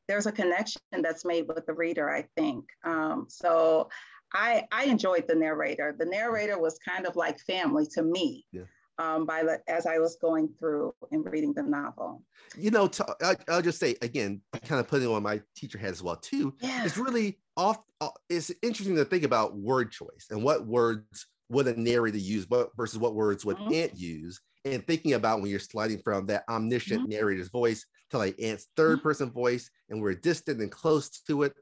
there's 0.09 0.27
a 0.27 0.33
connection 0.33 0.81
that's 0.91 1.25
made 1.25 1.47
with 1.47 1.65
the 1.67 1.75
reader, 1.75 2.11
I 2.11 2.27
think. 2.37 2.65
Um, 2.85 3.27
so 3.29 3.89
I, 4.33 4.65
I 4.73 4.85
enjoyed 4.87 5.27
the 5.29 5.35
narrator. 5.35 5.95
The 5.97 6.07
narrator 6.07 6.59
was 6.59 6.79
kind 6.79 7.07
of 7.07 7.17
like 7.17 7.39
family 7.41 7.87
to 7.93 8.03
me. 8.03 8.45
Yeah. 8.51 8.63
Um, 8.99 9.27
by 9.27 9.43
the, 9.43 9.61
as 9.67 9.87
I 9.87 9.99
was 9.99 10.17
going 10.23 10.49
through 10.59 10.95
and 11.11 11.25
reading 11.25 11.53
the 11.53 11.65
novel. 11.65 12.23
You 12.57 12.71
know, 12.71 12.87
to, 12.87 13.17
I, 13.23 13.35
will 13.49 13.63
just 13.63 13.81
say 13.81 13.97
again, 14.03 14.41
kind 14.65 14.81
of 14.81 14.87
putting 14.87 15.09
on 15.09 15.23
my 15.25 15.41
teacher 15.57 15.79
hat 15.79 15.91
as 15.91 16.03
well 16.03 16.17
too. 16.17 16.55
Yeah. 16.61 16.85
It's 16.85 16.97
really 16.97 17.41
off. 17.57 17.79
Uh, 18.01 18.11
it's 18.29 18.53
interesting 18.63 18.95
to 18.97 19.05
think 19.05 19.25
about 19.25 19.57
word 19.57 19.91
choice 19.91 20.29
and 20.31 20.45
what 20.45 20.65
words 20.67 21.27
would 21.49 21.67
a 21.67 21.81
narrator 21.81 22.19
use, 22.19 22.49
what 22.49 22.71
versus 22.77 22.99
what 22.99 23.15
words 23.15 23.45
would 23.45 23.57
mm-hmm. 23.57 23.75
Ant 23.75 23.99
use, 23.99 24.41
and 24.65 24.87
thinking 24.87 25.15
about 25.15 25.41
when 25.41 25.51
you're 25.51 25.59
sliding 25.59 25.99
from 25.99 26.27
that 26.27 26.45
omniscient 26.49 27.03
mm-hmm. 27.03 27.11
narrator's 27.11 27.49
voice 27.49 27.85
to 28.11 28.19
like 28.19 28.41
Ant's 28.41 28.69
third 28.77 28.99
mm-hmm. 28.99 29.09
person 29.09 29.31
voice, 29.31 29.71
and 29.91 30.01
we're 30.01 30.15
distant 30.15 30.61
and 30.61 30.71
close 30.71 31.11
to 31.27 31.43
it. 31.43 31.55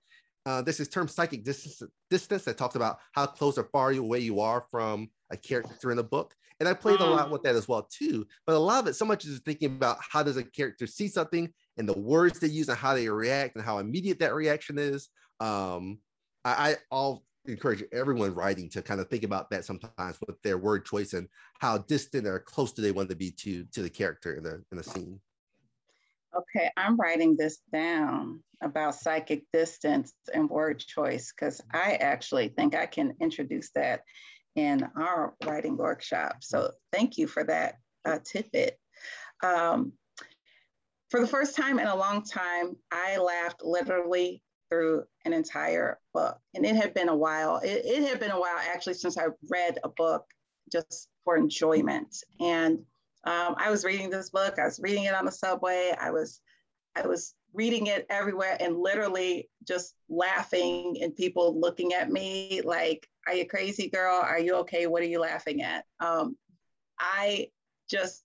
Uh, 0.44 0.60
this 0.60 0.80
is 0.80 0.88
term 0.88 1.06
psychic 1.06 1.44
distance, 1.44 1.82
distance 2.10 2.44
that 2.44 2.58
talks 2.58 2.74
about 2.74 2.98
how 3.12 3.26
close 3.26 3.58
or 3.58 3.68
far 3.72 3.92
away 3.92 4.18
you 4.18 4.40
are 4.40 4.66
from 4.70 5.08
a 5.30 5.36
character 5.36 5.92
in 5.92 5.98
a 5.98 6.02
book. 6.02 6.34
And 6.62 6.68
I 6.68 6.74
played 6.74 7.00
a 7.00 7.04
lot 7.04 7.26
mm. 7.26 7.32
with 7.32 7.42
that 7.42 7.56
as 7.56 7.66
well 7.66 7.88
too. 7.90 8.24
But 8.46 8.54
a 8.54 8.58
lot 8.60 8.78
of 8.78 8.86
it, 8.86 8.94
so 8.94 9.04
much 9.04 9.24
is 9.24 9.40
thinking 9.40 9.74
about 9.74 9.98
how 10.00 10.22
does 10.22 10.36
a 10.36 10.44
character 10.44 10.86
see 10.86 11.08
something 11.08 11.52
and 11.76 11.88
the 11.88 11.98
words 11.98 12.38
they 12.38 12.46
use 12.46 12.68
and 12.68 12.78
how 12.78 12.94
they 12.94 13.08
react 13.08 13.56
and 13.56 13.64
how 13.64 13.78
immediate 13.78 14.20
that 14.20 14.32
reaction 14.32 14.78
is. 14.78 15.08
Um, 15.40 15.98
I, 16.44 16.70
I 16.70 16.76
all 16.92 17.24
encourage 17.46 17.82
everyone 17.92 18.32
writing 18.32 18.70
to 18.70 18.80
kind 18.80 19.00
of 19.00 19.10
think 19.10 19.24
about 19.24 19.50
that 19.50 19.64
sometimes 19.64 20.18
with 20.24 20.40
their 20.42 20.56
word 20.56 20.84
choice 20.84 21.14
and 21.14 21.26
how 21.58 21.78
distant 21.78 22.28
or 22.28 22.38
close 22.38 22.70
do 22.72 22.80
they 22.80 22.92
want 22.92 23.08
to 23.08 23.16
be 23.16 23.32
to 23.32 23.64
to 23.72 23.82
the 23.82 23.90
character 23.90 24.36
in 24.36 24.44
the 24.44 24.62
in 24.70 24.78
the 24.78 24.84
scene. 24.84 25.20
Okay, 26.32 26.70
I'm 26.76 26.96
writing 26.96 27.34
this 27.36 27.58
down 27.72 28.40
about 28.62 28.94
psychic 28.94 29.42
distance 29.52 30.14
and 30.32 30.48
word 30.48 30.78
choice 30.78 31.32
because 31.32 31.60
I 31.74 31.94
actually 31.94 32.50
think 32.50 32.76
I 32.76 32.86
can 32.86 33.14
introduce 33.20 33.70
that 33.74 34.02
in 34.54 34.86
our 34.96 35.34
writing 35.44 35.76
workshop. 35.76 36.36
So 36.40 36.72
thank 36.92 37.18
you 37.18 37.26
for 37.26 37.44
that 37.44 37.76
uh, 38.04 38.18
tidbit. 38.24 38.78
Um, 39.42 39.92
for 41.10 41.20
the 41.20 41.26
first 41.26 41.56
time 41.56 41.78
in 41.78 41.86
a 41.86 41.96
long 41.96 42.22
time, 42.24 42.76
I 42.90 43.18
laughed 43.18 43.62
literally 43.64 44.42
through 44.70 45.04
an 45.24 45.32
entire 45.32 45.98
book. 46.14 46.38
And 46.54 46.64
it 46.64 46.76
had 46.76 46.94
been 46.94 47.08
a 47.08 47.16
while. 47.16 47.58
It, 47.58 47.82
it 47.84 48.08
had 48.08 48.20
been 48.20 48.30
a 48.30 48.40
while 48.40 48.58
actually 48.58 48.94
since 48.94 49.18
I 49.18 49.26
read 49.50 49.78
a 49.84 49.88
book 49.88 50.24
just 50.70 51.08
for 51.24 51.36
enjoyment. 51.36 52.16
And 52.40 52.84
Um, 53.24 53.54
I 53.56 53.70
was 53.70 53.84
reading 53.84 54.10
this 54.10 54.30
book. 54.30 54.58
I 54.58 54.64
was 54.64 54.80
reading 54.82 55.04
it 55.04 55.14
on 55.14 55.24
the 55.24 55.30
subway. 55.30 55.94
I 55.96 56.10
was, 56.10 56.40
I 56.96 57.06
was 57.06 57.34
reading 57.54 57.86
it 57.86 58.06
everywhere 58.08 58.56
and 58.60 58.78
literally 58.78 59.48
just 59.66 59.94
laughing 60.08 60.96
and 61.02 61.14
people 61.14 61.58
looking 61.58 61.92
at 61.92 62.10
me 62.10 62.62
like, 62.64 63.08
"Are 63.26 63.34
you 63.34 63.46
crazy, 63.46 63.88
girl? 63.88 64.14
Are 64.14 64.38
you 64.38 64.56
okay? 64.56 64.86
What 64.86 65.02
are 65.02 65.06
you 65.06 65.20
laughing 65.20 65.62
at?" 65.62 65.84
Um, 66.00 66.36
I 66.98 67.48
just, 67.90 68.24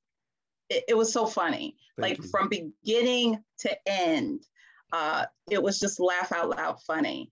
it, 0.70 0.84
it 0.90 0.98
was 0.98 1.12
so 1.12 1.26
funny. 1.26 1.76
Thank 1.98 2.10
like 2.10 2.24
you. 2.24 2.30
from 2.30 2.50
beginning 2.50 3.44
to 3.60 3.90
end, 3.90 4.46
uh, 4.94 5.26
it 5.50 5.62
was 5.62 5.80
just 5.80 6.00
laugh 6.00 6.32
out 6.32 6.50
loud 6.50 6.82
funny. 6.84 7.32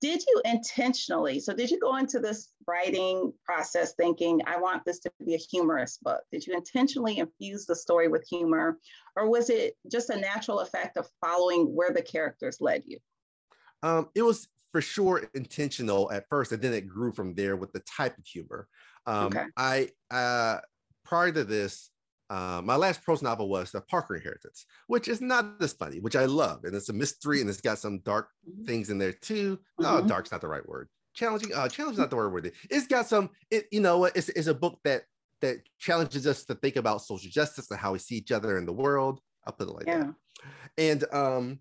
Did 0.00 0.22
you 0.26 0.42
intentionally? 0.44 1.40
So, 1.40 1.52
did 1.52 1.70
you 1.70 1.80
go 1.80 1.96
into 1.96 2.20
this 2.20 2.52
writing 2.66 3.32
process 3.44 3.94
thinking, 3.94 4.40
I 4.46 4.58
want 4.58 4.84
this 4.84 5.00
to 5.00 5.10
be 5.24 5.34
a 5.34 5.38
humorous 5.38 5.98
book? 6.00 6.20
Did 6.30 6.46
you 6.46 6.54
intentionally 6.54 7.18
infuse 7.18 7.66
the 7.66 7.74
story 7.74 8.08
with 8.08 8.26
humor? 8.28 8.78
Or 9.16 9.28
was 9.28 9.50
it 9.50 9.74
just 9.90 10.10
a 10.10 10.16
natural 10.16 10.60
effect 10.60 10.96
of 10.96 11.08
following 11.20 11.74
where 11.74 11.92
the 11.92 12.02
characters 12.02 12.60
led 12.60 12.84
you? 12.86 12.98
Um, 13.82 14.08
it 14.14 14.22
was 14.22 14.48
for 14.70 14.80
sure 14.80 15.28
intentional 15.34 16.12
at 16.12 16.28
first, 16.28 16.52
and 16.52 16.62
then 16.62 16.74
it 16.74 16.86
grew 16.86 17.10
from 17.10 17.34
there 17.34 17.56
with 17.56 17.72
the 17.72 17.80
type 17.80 18.16
of 18.18 18.24
humor. 18.26 18.68
Um, 19.06 19.26
Okay. 19.26 19.44
I 19.56 19.90
uh, 20.10 20.60
prior 21.04 21.32
to 21.32 21.42
this, 21.42 21.90
uh, 22.30 22.60
my 22.64 22.76
last 22.76 23.02
prose 23.02 23.22
novel 23.22 23.48
was 23.48 23.72
The 23.72 23.80
Parker 23.80 24.16
Inheritance, 24.16 24.66
which 24.86 25.08
is 25.08 25.20
not 25.20 25.58
this 25.58 25.72
funny, 25.72 26.00
which 26.00 26.16
I 26.16 26.26
love, 26.26 26.64
and 26.64 26.74
it's 26.74 26.88
a 26.88 26.92
mystery 26.92 27.40
and 27.40 27.48
it's 27.48 27.60
got 27.60 27.78
some 27.78 28.00
dark 28.00 28.30
things 28.66 28.90
in 28.90 28.98
there 28.98 29.12
too. 29.12 29.58
No, 29.78 30.00
Mhm. 30.02 30.08
dark's 30.08 30.30
not 30.32 30.40
the 30.40 30.48
right 30.48 30.66
word. 30.68 30.88
Challenging, 31.14 31.52
uh, 31.54 31.68
challenge 31.68 31.94
is 31.94 31.98
not 32.00 32.10
the 32.10 32.16
word 32.16 32.46
it. 32.46 32.54
It's 32.70 32.86
got 32.86 33.06
some. 33.06 33.30
It 33.50 33.66
you 33.72 33.80
know? 33.80 34.04
It's, 34.04 34.28
it's 34.28 34.46
a 34.46 34.54
book 34.54 34.78
that 34.84 35.04
that 35.40 35.58
challenges 35.78 36.26
us 36.26 36.44
to 36.44 36.54
think 36.54 36.76
about 36.76 37.02
social 37.02 37.30
justice 37.30 37.70
and 37.70 37.78
how 37.80 37.92
we 37.92 37.98
see 37.98 38.16
each 38.16 38.32
other 38.32 38.58
in 38.58 38.66
the 38.66 38.72
world. 38.72 39.20
I'll 39.44 39.52
put 39.52 39.68
it 39.68 39.72
like 39.72 39.86
that 39.86 40.14
and 40.76 41.04
um 41.12 41.60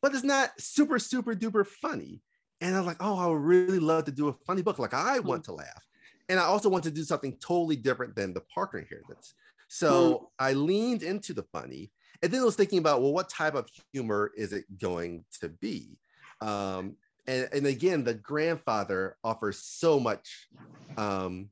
but 0.00 0.14
it's 0.14 0.24
not 0.24 0.50
super 0.58 0.98
super 0.98 1.34
duper 1.34 1.66
funny 1.66 2.22
and 2.60 2.74
i'm 2.74 2.86
like 2.86 2.96
oh 3.00 3.18
i 3.18 3.26
would 3.26 3.40
really 3.40 3.78
love 3.78 4.04
to 4.04 4.12
do 4.12 4.28
a 4.28 4.32
funny 4.32 4.62
book 4.62 4.78
like 4.78 4.94
i 4.94 5.18
want 5.20 5.44
to 5.44 5.52
laugh 5.52 5.86
and 6.28 6.38
i 6.38 6.44
also 6.44 6.68
want 6.68 6.84
to 6.84 6.90
do 6.90 7.04
something 7.04 7.36
totally 7.38 7.76
different 7.76 8.14
than 8.14 8.32
the 8.32 8.40
parker 8.54 8.78
inheritance. 8.78 9.34
So 9.68 10.30
i 10.38 10.52
leaned 10.52 11.02
into 11.02 11.32
the 11.32 11.44
funny 11.44 11.92
and 12.22 12.30
then 12.30 12.42
i 12.42 12.44
was 12.44 12.56
thinking 12.56 12.78
about 12.78 13.02
well 13.02 13.12
what 13.12 13.28
type 13.28 13.54
of 13.54 13.68
humor 13.92 14.30
is 14.36 14.52
it 14.52 14.64
going 14.78 15.24
to 15.40 15.48
be? 15.48 15.98
Um 16.40 16.96
and, 17.26 17.48
and 17.52 17.66
again 17.66 18.04
the 18.04 18.14
grandfather 18.14 19.16
offers 19.24 19.58
so 19.62 19.98
much 19.98 20.48
um 20.96 21.48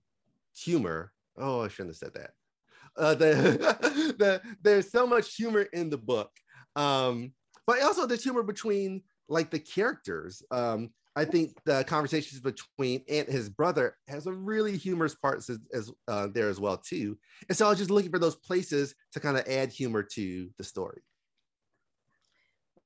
humor. 0.54 1.12
Oh 1.38 1.62
i 1.62 1.68
shouldn't 1.68 1.90
have 1.90 1.96
said 1.96 2.14
that. 2.14 2.30
Uh, 2.96 3.14
the, 3.14 4.14
the 4.18 4.42
there's 4.62 4.90
so 4.90 5.06
much 5.06 5.34
humor 5.36 5.62
in 5.72 5.88
the 5.90 5.98
book. 5.98 6.30
Um 6.76 7.32
but 7.66 7.82
also 7.82 8.06
there's 8.06 8.22
humor 8.24 8.42
between 8.42 9.02
like 9.28 9.50
the 9.50 9.60
characters. 9.60 10.42
Um 10.50 10.90
i 11.16 11.24
think 11.24 11.52
the 11.64 11.84
conversations 11.84 12.40
between 12.40 13.02
Ant 13.08 13.28
and 13.28 13.36
his 13.36 13.48
brother 13.48 13.96
has 14.08 14.26
a 14.26 14.32
really 14.32 14.76
humorous 14.76 15.14
part 15.14 15.38
as, 15.38 15.58
as 15.72 15.90
uh, 16.08 16.28
there 16.32 16.48
as 16.48 16.60
well 16.60 16.76
too 16.76 17.18
and 17.48 17.56
so 17.56 17.66
i 17.66 17.70
was 17.70 17.78
just 17.78 17.90
looking 17.90 18.10
for 18.10 18.18
those 18.18 18.36
places 18.36 18.94
to 19.12 19.20
kind 19.20 19.36
of 19.36 19.46
add 19.46 19.70
humor 19.70 20.02
to 20.02 20.48
the 20.58 20.64
story 20.64 21.02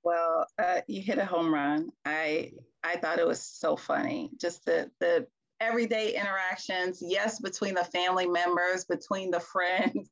Well, 0.05 0.47
uh, 0.59 0.83
you 0.87 1.01
hit 1.01 1.19
a 1.19 1.25
home 1.25 1.53
run. 1.53 1.91
I 2.05 2.53
I 2.83 2.97
thought 2.97 3.19
it 3.19 3.27
was 3.27 3.41
so 3.41 3.75
funny. 3.75 4.31
Just 4.39 4.65
the 4.67 4.91
the 5.01 5.27
everyday 5.61 6.15
interactions, 6.15 6.99
yes, 7.01 7.41
between 7.41 7.75
the 7.75 7.85
family 7.85 8.27
members, 8.27 8.85
between 8.85 9.31
the 9.31 9.41
friends, 9.53 10.11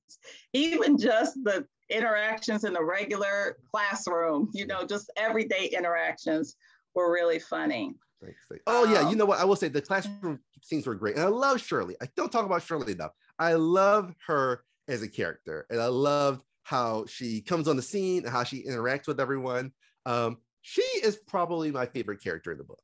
even 0.53 0.97
just 0.97 1.35
the 1.45 1.67
interactions 1.91 2.65
in 2.65 2.73
the 2.73 2.83
regular 2.83 3.59
classroom, 3.71 4.51
you 4.55 4.67
know, 4.67 4.87
just 4.87 5.13
everyday 5.17 5.67
interactions 5.67 6.57
were 6.95 7.13
really 7.13 7.39
funny. 7.39 7.95
Thanks, 8.23 8.39
thanks. 8.49 8.63
oh 8.69 8.85
yeah 8.85 9.01
you 9.01 9.09
Um, 9.09 9.19
know 9.19 9.25
what 9.25 9.41
i 9.41 9.45
will 9.45 9.57
say 9.57 9.67
the 9.69 9.83
classroom 9.83 10.39
scenes 10.63 10.87
were 10.87 10.95
great 10.95 11.17
and 11.17 11.25
i 11.25 11.29
love 11.29 11.61
shirley 11.61 11.97
i 12.01 12.07
don't 12.17 12.31
talk 12.31 12.47
about 12.47 12.63
shirley 12.63 12.93
enough 12.93 13.11
i 13.41 13.55
love 13.55 14.15
her 14.29 14.63
as 14.87 15.03
a 15.03 15.09
character 15.09 15.67
and 15.71 15.81
i 15.81 15.87
love 15.89 16.41
how 16.63 17.05
she 17.07 17.41
comes 17.41 17.67
on 17.67 17.75
the 17.75 17.83
scene 17.83 18.23
and 18.23 18.29
how 18.33 18.45
she 18.45 18.63
interacts 18.65 19.09
with 19.09 19.19
everyone 19.19 19.73
um 20.07 20.37
she 20.61 20.83
is 21.03 21.17
probably 21.27 21.73
my 21.73 21.85
favorite 21.85 22.23
character 22.23 22.53
in 22.53 22.59
the 22.59 22.65
book 22.65 22.79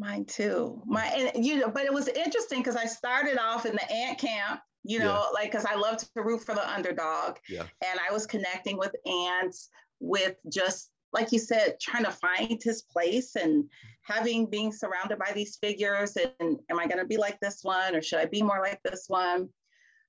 Mine 0.00 0.24
too. 0.26 0.80
My 0.86 1.06
and 1.06 1.44
you 1.44 1.56
know, 1.58 1.68
but 1.68 1.84
it 1.84 1.92
was 1.92 2.06
interesting 2.06 2.60
because 2.60 2.76
I 2.76 2.84
started 2.86 3.36
off 3.36 3.66
in 3.66 3.72
the 3.72 3.92
Ant 3.92 4.16
camp, 4.16 4.60
you 4.84 5.00
know, 5.00 5.24
like 5.34 5.50
because 5.50 5.64
I 5.64 5.74
love 5.74 5.96
to 5.96 6.06
root 6.22 6.44
for 6.44 6.54
the 6.54 6.64
underdog. 6.72 7.38
Yeah. 7.48 7.64
And 7.84 7.98
I 8.08 8.12
was 8.12 8.24
connecting 8.24 8.78
with 8.78 8.94
ants 9.06 9.70
with 9.98 10.36
just 10.52 10.90
like 11.12 11.32
you 11.32 11.38
said, 11.38 11.80
trying 11.80 12.04
to 12.04 12.10
find 12.10 12.62
his 12.62 12.82
place 12.82 13.34
and 13.36 13.64
having 14.02 14.46
being 14.46 14.72
surrounded 14.72 15.18
by 15.18 15.32
these 15.34 15.56
figures. 15.56 16.16
And 16.16 16.58
am 16.70 16.78
I 16.78 16.86
going 16.86 16.98
to 16.98 17.06
be 17.06 17.16
like 17.16 17.40
this 17.40 17.60
one 17.62 17.94
or 17.94 18.02
should 18.02 18.18
I 18.18 18.26
be 18.26 18.42
more 18.42 18.60
like 18.60 18.80
this 18.82 19.04
one? 19.08 19.48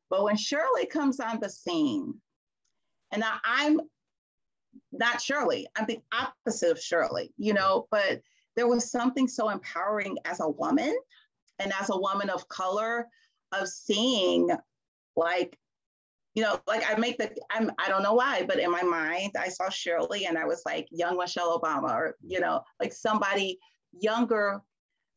But 0.09 0.23
when 0.23 0.35
Shirley 0.35 0.85
comes 0.85 1.19
on 1.19 1.39
the 1.39 1.49
scene, 1.49 2.15
and 3.11 3.21
now 3.21 3.39
I'm 3.43 3.79
not 4.91 5.21
Shirley, 5.21 5.67
I'm 5.75 5.85
the 5.85 5.99
opposite 6.11 6.71
of 6.71 6.79
Shirley, 6.79 7.31
you 7.37 7.53
know, 7.53 7.87
but 7.91 8.21
there 8.55 8.67
was 8.67 8.91
something 8.91 9.27
so 9.27 9.49
empowering 9.49 10.17
as 10.25 10.39
a 10.39 10.49
woman 10.49 10.97
and 11.59 11.71
as 11.79 11.89
a 11.89 11.97
woman 11.97 12.29
of 12.29 12.47
color 12.47 13.07
of 13.51 13.67
seeing 13.67 14.49
like 15.15 15.57
you 16.39 16.45
know 16.45 16.57
like 16.67 16.89
i 16.89 16.97
make 16.97 17.17
the 17.17 17.29
i'm 17.51 17.69
i 17.79 17.89
don't 17.89 18.01
know 18.01 18.13
why 18.13 18.45
but 18.47 18.59
in 18.59 18.71
my 18.71 18.81
mind 18.81 19.31
i 19.37 19.49
saw 19.49 19.67
shirley 19.67 20.25
and 20.25 20.37
i 20.37 20.45
was 20.45 20.61
like 20.65 20.87
young 20.89 21.17
michelle 21.17 21.59
obama 21.59 21.93
or 21.93 22.15
you 22.25 22.39
know 22.39 22.61
like 22.79 22.93
somebody 22.93 23.59
younger 23.99 24.61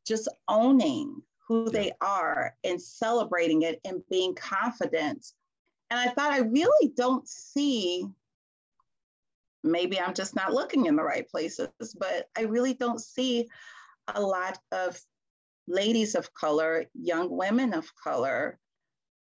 just 0.04 0.26
owning 0.48 1.22
who 1.46 1.70
they 1.70 1.92
are 2.00 2.56
and 2.64 2.82
celebrating 2.82 3.62
it 3.62 3.78
and 3.85 4.02
being 4.11 4.35
confident. 4.35 5.24
And 5.90 6.00
i 6.00 6.08
thought 6.08 6.32
i 6.32 6.38
really 6.38 6.92
don't 6.96 7.28
see 7.28 8.04
maybe 9.62 10.00
I'm 10.00 10.12
just 10.12 10.35
not 10.35 10.52
looking 10.52 10.87
in 10.87 10.96
the 10.96 11.04
right 11.04 11.28
places, 11.28 11.68
but 11.96 12.26
I 12.37 12.42
really 12.42 12.74
don't 12.74 13.00
see 13.00 13.46
a 14.12 14.20
lot 14.20 14.58
of 14.72 15.00
ladies 15.68 16.16
of 16.16 16.35
color, 16.35 16.87
young 16.94 17.30
women 17.30 17.72
of 17.72 17.88
color 17.94 18.58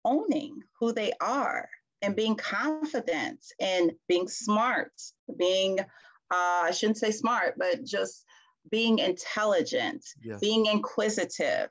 owning 0.02 0.62
who 0.78 0.92
they 0.92 1.12
are 1.20 1.68
and 2.02 2.16
being 2.16 2.34
confident 2.36 3.44
and 3.60 3.92
being 4.08 4.28
smart, 4.28 4.92
being, 5.36 5.78
uh, 5.80 5.84
I 6.30 6.70
shouldn't 6.70 6.98
say 6.98 7.10
smart, 7.10 7.54
but 7.58 7.84
just 7.84 8.24
being 8.70 8.98
intelligent, 8.98 10.04
Yeah. 10.22 10.38
being 10.40 10.66
inquisitive, 10.66 11.70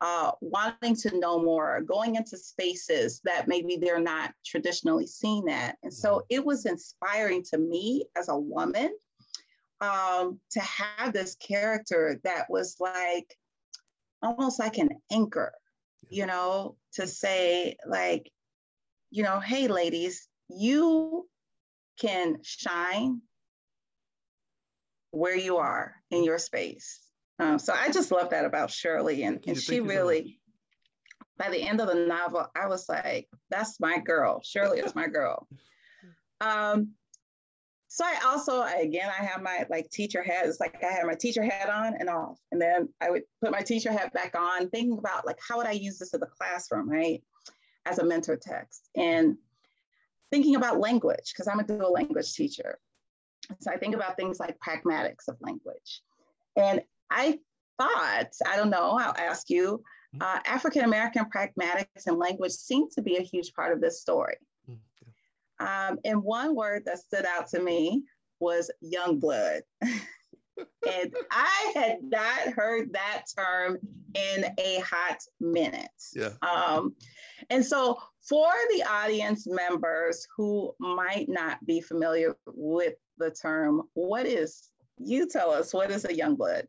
uh, 0.00 0.32
wanting 0.40 0.94
to 0.94 1.18
know 1.18 1.42
more, 1.42 1.80
going 1.82 2.14
into 2.16 2.36
spaces 2.36 3.20
that 3.24 3.48
maybe 3.48 3.76
they're 3.76 4.00
not 4.00 4.32
traditionally 4.44 5.06
seen 5.06 5.48
at. 5.48 5.76
And 5.82 5.92
so 5.92 6.24
it 6.28 6.44
was 6.44 6.66
inspiring 6.66 7.42
to 7.50 7.58
me 7.58 8.04
as 8.16 8.28
a 8.28 8.38
woman 8.38 8.96
um, 9.80 10.40
to 10.50 10.60
have 10.60 11.12
this 11.12 11.36
character 11.36 12.20
that 12.24 12.48
was 12.48 12.76
like 12.80 13.36
almost 14.22 14.58
like 14.58 14.78
an 14.78 14.90
anchor, 15.10 15.52
you 16.08 16.26
know, 16.26 16.76
to 16.94 17.06
say, 17.06 17.76
like, 17.86 18.30
you 19.10 19.22
know, 19.22 19.40
hey, 19.40 19.68
ladies, 19.68 20.28
you 20.48 21.26
can 22.00 22.38
shine 22.42 23.20
where 25.10 25.36
you 25.36 25.56
are 25.56 25.94
in 26.10 26.24
your 26.24 26.38
space. 26.38 27.00
Um, 27.38 27.58
so 27.58 27.72
I 27.72 27.90
just 27.90 28.10
love 28.10 28.30
that 28.30 28.44
about 28.44 28.70
Shirley. 28.70 29.22
And, 29.22 29.42
and 29.46 29.56
she 29.56 29.80
really, 29.80 30.40
by 31.38 31.50
the 31.50 31.62
end 31.62 31.80
of 31.80 31.88
the 31.88 31.94
novel, 31.94 32.46
I 32.56 32.66
was 32.66 32.88
like, 32.88 33.28
that's 33.50 33.80
my 33.80 33.98
girl. 33.98 34.42
Shirley 34.44 34.80
is 34.80 34.94
my 34.94 35.06
girl. 35.06 35.46
Um, 36.40 36.90
so 37.88 38.04
I 38.04 38.20
also, 38.26 38.62
again, 38.62 39.10
I 39.10 39.24
have 39.24 39.42
my 39.42 39.64
like 39.68 39.90
teacher 39.90 40.22
hat. 40.22 40.46
It's 40.46 40.60
like 40.60 40.84
I 40.84 40.92
had 40.92 41.04
my 41.04 41.14
teacher 41.14 41.42
hat 41.42 41.68
on 41.68 41.94
and 41.98 42.08
off. 42.08 42.38
And 42.52 42.62
then 42.62 42.88
I 43.00 43.10
would 43.10 43.22
put 43.42 43.50
my 43.50 43.62
teacher 43.62 43.90
hat 43.90 44.12
back 44.12 44.36
on, 44.38 44.70
thinking 44.70 44.98
about 44.98 45.26
like, 45.26 45.38
how 45.46 45.56
would 45.56 45.66
I 45.66 45.72
use 45.72 45.98
this 45.98 46.14
in 46.14 46.20
the 46.20 46.26
classroom, 46.26 46.88
right? 46.88 47.20
As 47.88 47.98
a 47.98 48.04
mentor 48.04 48.36
text. 48.36 48.88
And 48.94 49.36
thinking 50.30 50.56
about 50.56 50.80
language, 50.80 51.32
because 51.32 51.48
I'm 51.48 51.60
a 51.60 51.64
dual 51.64 51.92
language 51.92 52.34
teacher. 52.34 52.78
So 53.60 53.70
I 53.70 53.78
think 53.78 53.94
about 53.94 54.16
things 54.16 54.38
like 54.38 54.58
pragmatics 54.58 55.28
of 55.28 55.36
language. 55.40 56.02
And 56.56 56.82
I 57.10 57.38
thought, 57.78 58.32
I 58.46 58.56
don't 58.56 58.70
know, 58.70 58.98
I'll 58.98 59.14
ask 59.16 59.48
you, 59.48 59.82
uh, 60.20 60.40
African 60.46 60.84
American 60.84 61.24
pragmatics 61.26 62.06
and 62.06 62.18
language 62.18 62.52
seem 62.52 62.88
to 62.90 63.02
be 63.02 63.16
a 63.16 63.22
huge 63.22 63.52
part 63.54 63.72
of 63.72 63.80
this 63.80 64.00
story. 64.00 64.36
Um, 65.60 65.98
and 66.04 66.22
one 66.22 66.54
word 66.54 66.84
that 66.86 66.98
stood 66.98 67.24
out 67.24 67.48
to 67.48 67.60
me 67.60 68.04
was 68.40 68.70
young 68.80 69.18
blood. 69.18 69.62
and 70.88 71.14
I 71.30 71.72
had 71.74 71.98
not 72.02 72.54
heard 72.54 72.92
that 72.92 73.24
term 73.36 73.78
in 74.14 74.44
a 74.58 74.80
hot 74.80 75.18
minute. 75.40 75.88
Yeah. 76.14 76.30
Um, 76.42 76.94
and 77.50 77.64
so, 77.64 77.98
for 78.28 78.50
the 78.74 78.84
audience 78.84 79.46
members 79.46 80.26
who 80.36 80.74
might 80.78 81.26
not 81.28 81.64
be 81.66 81.80
familiar 81.80 82.36
with 82.46 82.94
the 83.16 83.30
term, 83.30 83.82
what 83.94 84.26
is, 84.26 84.68
you 84.98 85.28
tell 85.28 85.50
us, 85.50 85.72
what 85.72 85.90
is 85.90 86.04
a 86.04 86.14
young 86.14 86.36
blood? 86.36 86.68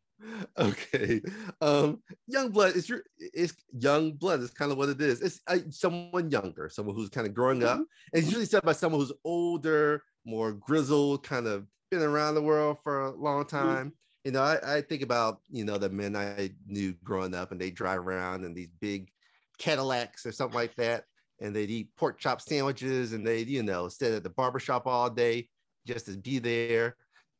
Okay. 0.58 1.21
Um, 1.62 2.02
young 2.28 2.52
blood 2.52 2.75
is 2.75 2.89
your 2.89 3.04
it's 3.19 3.54
young 3.78 4.13
blood 4.13 4.41
is 4.41 4.52
kind 4.52 4.71
of 4.71 4.78
what 4.78 4.89
it 4.89 5.02
is. 5.02 5.21
It's 5.21 5.39
uh, 5.47 5.60
someone 5.69 6.30
younger, 6.30 6.69
someone 6.69 6.95
who's 6.95 7.10
kind 7.10 7.25
of 7.25 7.34
growing 7.34 7.63
up. 7.63 7.78
And 7.78 7.88
it's 8.13 8.28
usually 8.28 8.45
said 8.45 8.63
by 8.63 8.73
someone 8.73 8.99
who's 8.99 9.13
older, 9.23 10.04
more 10.25 10.52
grizzled, 10.52 11.23
kind 11.23 11.47
of 11.47 11.67
been 11.89 12.02
around 12.02 12.36
the 12.36 12.41
world 12.41 12.78
for 12.84 13.06
a 13.06 13.12
long 13.12 13.45
mm-hmm. 13.45 13.58
time. 13.58 13.93
You 14.23 14.32
know, 14.32 14.41
I, 14.41 14.78
I 14.78 14.82
think 14.82 15.02
about, 15.02 15.39
you 15.49 15.63
know, 15.63 15.78
the 15.78 15.89
men 15.89 16.15
I 16.15 16.52
knew 16.67 16.93
growing 17.04 17.34
up 17.34 17.52
and 17.52 17.60
they 17.60 17.71
drive 17.71 17.99
around 17.99 18.43
in 18.43 18.54
these 18.54 18.71
big 18.80 19.10
Cadillacs 19.58 20.25
or 20.25 20.32
something 20.32 20.58
like 20.58 20.75
that. 20.75 21.06
And 21.41 21.56
they'd 21.56 21.69
eat 21.69 21.95
pork 21.95 22.19
chop 22.19 22.41
sandwiches 22.41 23.13
and 23.13 23.25
they'd, 23.25 23.47
you 23.47 23.63
know, 23.63 23.88
sit 23.88 24.13
at 24.13 24.23
the 24.23 24.30
barbershop 24.30 24.88
all 24.88 25.10
day 25.10 25.47
just 25.88 26.06
to 26.08 26.17
be 26.17 26.39
there 26.39 26.97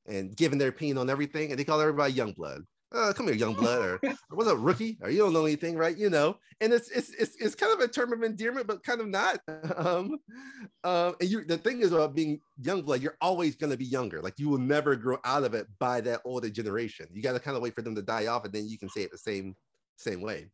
and 0.08 0.36
giving 0.36 0.58
their 0.58 0.70
opinion 0.70 0.98
on 0.98 1.10
everything. 1.10 1.52
And 1.52 1.60
they 1.60 1.66
call 1.66 1.82
everybody 1.82 2.14
young 2.14 2.32
blood. 2.32 2.62
Uh, 2.92 3.14
come 3.14 3.28
here, 3.28 3.36
young 3.36 3.54
blood, 3.54 4.00
or 4.04 4.16
what's 4.32 4.50
up, 4.50 4.58
rookie? 4.60 4.98
Or 5.02 5.12
you 5.12 5.20
don't 5.20 5.34
know 5.34 5.46
anything, 5.46 5.78
right? 5.78 5.96
You 5.96 6.10
know, 6.10 6.38
and 6.60 6.74
it's 6.74 6.90
it's 6.90 7.12
it's, 7.12 7.36
it's 7.40 7.56
kind 7.56 7.72
of 7.72 7.80
a 7.80 7.88
term 7.88 8.12
of 8.14 8.24
endearment, 8.24 8.68
but 8.68 8.84
kind 8.84 9.02
of 9.02 9.08
not. 9.08 9.40
Um, 9.80 10.20
um, 10.84 11.16
and 11.22 11.30
you 11.30 11.46
the 11.46 11.58
thing 11.58 11.82
is 11.82 11.92
about 11.92 12.16
being 12.16 12.42
young 12.60 12.82
blood, 12.82 13.02
you're 13.02 13.18
always 13.22 13.56
gonna 13.56 13.78
be 13.78 13.86
younger. 13.86 14.22
Like 14.22 14.34
you 14.38 14.50
will 14.50 14.58
never 14.58 14.96
grow 14.96 15.18
out 15.24 15.44
of 15.44 15.54
it 15.54 15.68
by 15.80 16.02
that 16.02 16.22
older 16.26 16.50
generation. 16.50 17.08
You 17.14 17.22
got 17.22 17.34
to 17.34 17.40
kind 17.40 17.56
of 17.56 17.64
wait 17.64 17.76
for 17.76 17.82
them 17.82 17.96
to 17.96 18.02
die 18.02 18.28
off, 18.28 18.46
and 18.46 18.54
then 18.54 18.68
you 18.68 18.78
can 18.78 18.90
say 18.90 19.02
it 19.02 19.12
the 19.12 19.18
same 19.18 19.56
same 19.98 20.22
way. 20.22 20.48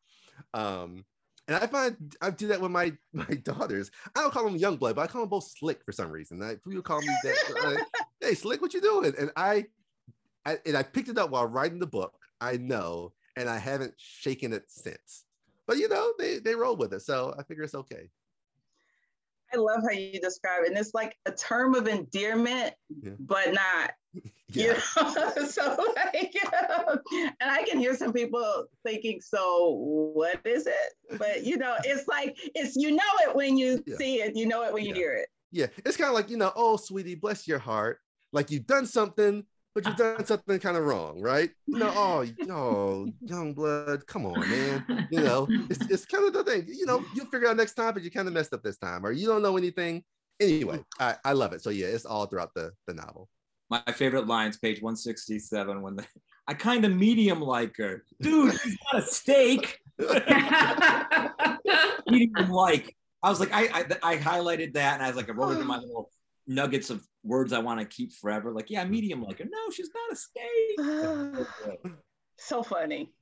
Um, 0.53 1.05
and 1.47 1.57
I 1.57 1.67
find 1.67 2.15
I 2.21 2.29
do 2.31 2.47
that 2.47 2.61
with 2.61 2.71
my 2.71 2.93
my 3.13 3.25
daughters. 3.43 3.91
I 4.15 4.21
don't 4.21 4.31
call 4.31 4.45
them 4.45 4.55
young 4.55 4.77
blood, 4.77 4.95
but 4.95 5.03
I 5.03 5.07
call 5.07 5.21
them 5.21 5.29
both 5.29 5.49
slick 5.57 5.83
for 5.85 5.91
some 5.91 6.11
reason. 6.11 6.41
I, 6.41 6.55
people 6.55 6.81
call 6.81 7.01
me 7.01 7.09
that. 7.23 7.35
I, 8.21 8.25
hey, 8.25 8.35
slick, 8.35 8.61
what 8.61 8.73
you 8.73 8.81
doing? 8.81 9.13
And 9.17 9.31
I, 9.35 9.65
I 10.45 10.57
and 10.65 10.75
I 10.75 10.83
picked 10.83 11.09
it 11.09 11.17
up 11.17 11.29
while 11.29 11.45
writing 11.45 11.79
the 11.79 11.87
book. 11.87 12.13
I 12.41 12.57
know, 12.57 13.13
and 13.35 13.49
I 13.49 13.57
haven't 13.57 13.93
shaken 13.97 14.53
it 14.53 14.63
since. 14.67 15.25
But 15.67 15.77
you 15.77 15.89
know, 15.89 16.13
they 16.19 16.39
they 16.39 16.55
roll 16.55 16.75
with 16.75 16.93
it, 16.93 17.01
so 17.01 17.33
I 17.37 17.43
figure 17.43 17.63
it's 17.63 17.75
okay. 17.75 18.09
I 19.53 19.57
love 19.57 19.81
how 19.83 19.91
you 19.95 20.19
describe 20.19 20.63
it. 20.63 20.69
And 20.69 20.77
it's 20.77 20.93
like 20.93 21.15
a 21.25 21.31
term 21.31 21.75
of 21.75 21.87
endearment, 21.87 22.73
Yeah. 23.01 23.13
but 23.19 23.53
not. 23.53 23.91
You 24.53 24.67
Yeah, 24.67 24.73
know? 24.95 25.45
so 25.49 25.75
like, 25.95 26.33
and 27.41 27.51
I 27.51 27.63
can 27.63 27.77
hear 27.79 27.95
some 27.97 28.13
people 28.13 28.67
thinking, 28.85 29.19
so 29.19 29.73
what 30.13 30.39
is 30.45 30.67
it? 30.67 31.17
But 31.19 31.43
you 31.43 31.57
know, 31.57 31.75
it's 31.83 32.07
like 32.07 32.37
it's 32.53 32.75
you 32.75 32.91
know 32.91 33.03
it 33.27 33.35
when 33.35 33.57
you 33.57 33.83
Yeah. 33.85 33.97
see 33.97 34.21
it, 34.21 34.35
you 34.37 34.45
know 34.45 34.63
it 34.63 34.71
when 34.71 34.85
you 34.85 34.93
hear 34.93 35.13
it. 35.13 35.27
yeah. 35.51 35.65
It's 35.85 35.97
kind 35.97 36.09
of 36.09 36.13
like 36.15 36.29
you 36.29 36.37
know, 36.37 36.53
oh, 36.55 36.77
sweetie, 36.77 37.15
bless 37.15 37.47
your 37.47 37.59
heart. 37.59 37.99
Like 38.31 38.51
you've 38.51 38.67
done 38.67 38.85
something, 38.85 39.43
but 39.75 39.85
you've 39.85 39.99
uh, 39.99 40.15
done 40.15 40.25
something 40.25 40.59
kind 40.59 40.77
of 40.77 40.85
wrong, 40.85 41.21
right? 41.21 41.51
You 41.67 41.79
know, 41.79 41.91
oh, 41.95 42.25
oh, 42.49 43.07
young 43.21 43.53
blood, 43.53 44.07
come 44.07 44.25
on, 44.25 44.39
man. 44.39 45.07
you 45.11 45.19
know, 45.19 45.47
it's, 45.69 45.85
it's 45.91 46.05
kind 46.05 46.25
of 46.25 46.33
the 46.33 46.45
thing. 46.45 46.65
You 46.67 46.85
know, 46.85 47.03
you'll 47.13 47.25
figure 47.25 47.49
out 47.49 47.57
next 47.57 47.73
time, 47.73 47.93
but 47.93 48.01
you 48.01 48.09
kind 48.09 48.27
of 48.27 48.33
messed 48.33 48.53
up 48.53 48.63
this 48.63 48.77
time, 48.77 49.05
or 49.05 49.11
you 49.11 49.27
don't 49.27 49.41
know 49.41 49.57
anything. 49.57 50.03
Anyway, 50.39 50.79
I, 50.99 51.15
I 51.23 51.33
love 51.33 51.53
it. 51.53 51.61
So 51.61 51.69
yeah, 51.69 51.87
it's 51.87 52.05
all 52.05 52.25
throughout 52.25 52.53
the, 52.55 52.71
the 52.87 52.93
novel. 52.93 53.29
My 53.69 53.81
favorite 53.93 54.27
lines, 54.27 54.57
page 54.57 54.81
167, 54.81 55.81
when 55.81 55.97
the 55.97 56.05
I 56.47 56.53
kind 56.53 56.85
of 56.85 56.93
medium 56.93 57.41
like 57.41 57.75
her. 57.77 58.03
Dude, 58.21 58.59
she's 58.59 58.77
not 58.93 59.03
a 59.03 59.05
steak. 59.05 59.79
medium 62.09 62.49
like. 62.49 62.95
I 63.23 63.29
was 63.29 63.39
like, 63.39 63.51
I, 63.51 63.63
I 63.63 63.85
I 64.03 64.17
highlighted 64.17 64.73
that 64.73 64.95
and 64.95 65.03
I 65.03 65.07
was 65.07 65.15
like, 65.15 65.29
I 65.29 65.33
wrote 65.33 65.57
it 65.57 65.59
in 65.59 65.65
my 65.65 65.79
little 65.79 66.11
nuggets 66.47 66.89
of 66.89 67.05
words 67.23 67.53
I 67.53 67.59
want 67.59 67.79
to 67.79 67.85
keep 67.85 68.13
forever. 68.13 68.51
Like, 68.51 68.69
yeah, 68.69 68.83
medium 68.85 69.23
like 69.23 69.39
her. 69.39 69.45
No, 69.45 69.71
she's 69.71 69.89
not 69.93 70.11
a 70.11 71.75
steak. 71.75 71.95
so 72.39 72.63
funny. 72.63 73.13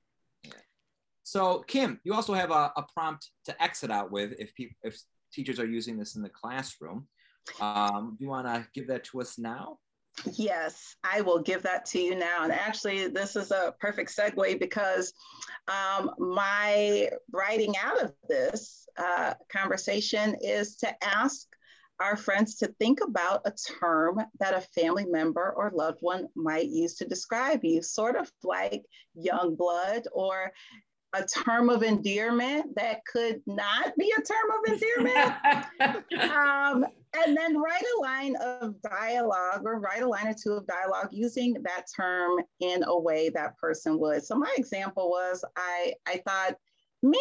So, 1.24 1.64
Kim, 1.68 2.00
you 2.04 2.14
also 2.14 2.34
have 2.34 2.52
a, 2.52 2.72
a 2.76 2.86
prompt 2.94 3.30
to 3.46 3.64
exit 3.64 3.92
out 3.92 4.12
with 4.12 4.34
if 4.40 4.54
people 4.56 4.76
if 4.84 5.02
teachers 5.34 5.60
are 5.60 5.66
using 5.66 5.98
this 5.98 6.16
in 6.16 6.22
the 6.22 6.30
classroom. 6.30 7.08
Um, 7.60 8.16
do 8.18 8.24
you 8.24 8.30
want 8.30 8.48
to 8.48 8.68
give 8.74 8.88
that 8.88 9.04
to 9.06 9.22
us 9.22 9.38
now? 9.38 9.78
Yes, 10.34 10.96
I 11.04 11.22
will 11.22 11.42
give 11.42 11.64
that 11.64 11.86
to 11.88 12.00
you 12.00 12.16
now. 12.16 12.44
And 12.44 12.52
actually, 12.52 13.08
this 13.08 13.36
is 13.36 13.52
a 13.52 13.74
perfect 13.80 14.16
segue 14.16 14.60
because 14.60 15.14
um, 15.68 16.12
my 16.20 17.10
writing 17.32 17.74
out 17.84 18.02
of 18.02 18.14
this 18.30 18.88
uh, 18.98 19.34
conversation 19.52 20.36
is 20.42 20.76
to 20.78 20.94
ask 21.04 21.48
our 22.00 22.16
friends 22.16 22.56
to 22.56 22.68
think 22.80 23.00
about 23.02 23.42
a 23.46 23.54
term 23.80 24.20
that 24.40 24.54
a 24.54 24.62
family 24.82 25.06
member 25.06 25.54
or 25.56 25.72
loved 25.74 26.00
one 26.02 26.28
might 26.36 26.68
use 26.68 26.96
to 26.96 27.06
describe 27.06 27.64
you, 27.64 27.82
sort 27.82 28.16
of 28.16 28.32
like 28.44 28.84
young 29.16 29.56
blood 29.56 30.04
or 30.12 30.52
a 31.14 31.24
term 31.26 31.70
of 31.70 31.84
endearment 31.84 32.76
that 32.76 33.06
could 33.06 33.42
not 33.46 33.96
be 33.98 34.12
a 34.18 34.22
term 34.22 34.50
of 34.58 34.74
endearment 34.74 36.04
um, 36.34 36.86
and 37.16 37.38
then 37.38 37.62
write 37.62 37.84
a 37.98 38.02
line 38.02 38.36
of 38.38 38.82
dialogue 38.82 39.62
or 39.64 39.80
write 39.80 40.02
a 40.02 40.08
line 40.08 40.28
or 40.28 40.34
two 40.34 40.54
of 40.54 40.66
dialogue 40.66 41.10
using 41.12 41.54
that 41.64 41.86
term 41.96 42.40
in 42.60 42.84
a 42.84 43.00
way 43.00 43.30
that 43.30 43.58
person 43.58 44.00
would. 44.00 44.24
So 44.24 44.36
my 44.36 44.52
example 44.58 45.10
was 45.10 45.46
I 45.56 45.94
I 46.08 46.22
thought 46.26 46.56
mija, 47.06 47.14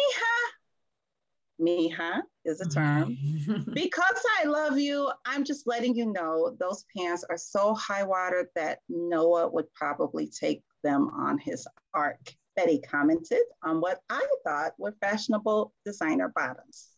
mija 1.63 2.21
is 2.45 2.61
a 2.61 2.69
term. 2.69 3.17
because 3.73 4.21
I 4.41 4.45
love 4.45 4.77
you, 4.77 5.11
I'm 5.25 5.43
just 5.43 5.67
letting 5.67 5.95
you 5.95 6.11
know 6.11 6.55
those 6.59 6.85
pants 6.95 7.23
are 7.29 7.37
so 7.37 7.73
high 7.73 8.03
water 8.03 8.49
that 8.55 8.79
Noah 8.89 9.49
would 9.49 9.73
probably 9.73 10.27
take 10.27 10.63
them 10.83 11.09
on 11.15 11.37
his 11.37 11.67
ark. 11.93 12.19
Betty 12.55 12.79
commented 12.79 13.41
on 13.63 13.81
what 13.81 14.01
I 14.09 14.25
thought 14.43 14.73
were 14.77 14.95
fashionable 15.01 15.73
designer 15.85 16.31
bottoms. 16.35 16.89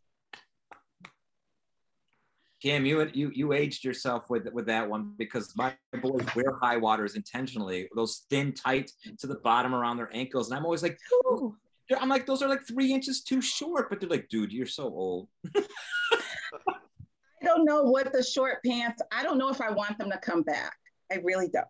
Kim, 2.62 2.86
you 2.86 3.10
you 3.14 3.32
you 3.34 3.54
aged 3.54 3.84
yourself 3.84 4.30
with 4.30 4.52
with 4.52 4.66
that 4.66 4.90
one 4.90 5.14
because 5.18 5.56
my 5.56 5.74
boys 6.02 6.26
wear 6.36 6.58
high 6.62 6.78
waters 6.78 7.16
intentionally, 7.16 7.88
those 7.96 8.26
thin, 8.30 8.54
tight 8.54 8.92
to 9.20 9.28
the 9.28 9.36
bottom 9.36 9.76
around 9.76 9.98
their 9.98 10.10
ankles, 10.14 10.50
and 10.50 10.58
I'm 10.58 10.66
always 10.66 10.82
like, 10.82 10.98
Ooh. 11.28 11.56
I'm 12.00 12.10
like, 12.10 12.26
those 12.26 12.42
are 12.42 12.50
like 12.50 12.66
three 12.68 12.92
inches 12.92 13.22
too 13.22 13.42
short, 13.42 13.90
but 13.90 14.00
they're 14.00 14.10
like, 14.10 14.28
dude, 14.30 14.52
you're 14.52 14.66
so 14.66 14.86
old. 14.86 15.28
I 15.56 17.44
don't 17.44 17.66
know 17.66 17.84
what 17.84 18.12
the 18.12 18.24
short 18.24 18.64
pants, 18.66 19.02
I 19.12 19.24
don't 19.24 19.38
know 19.38 19.50
if 19.50 19.62
I 19.62 19.70
want 19.70 19.98
them 20.00 20.10
to 20.10 20.18
come 20.18 20.42
back. 20.42 20.74
I 21.12 21.16
really 21.24 21.48
don't. 21.48 21.68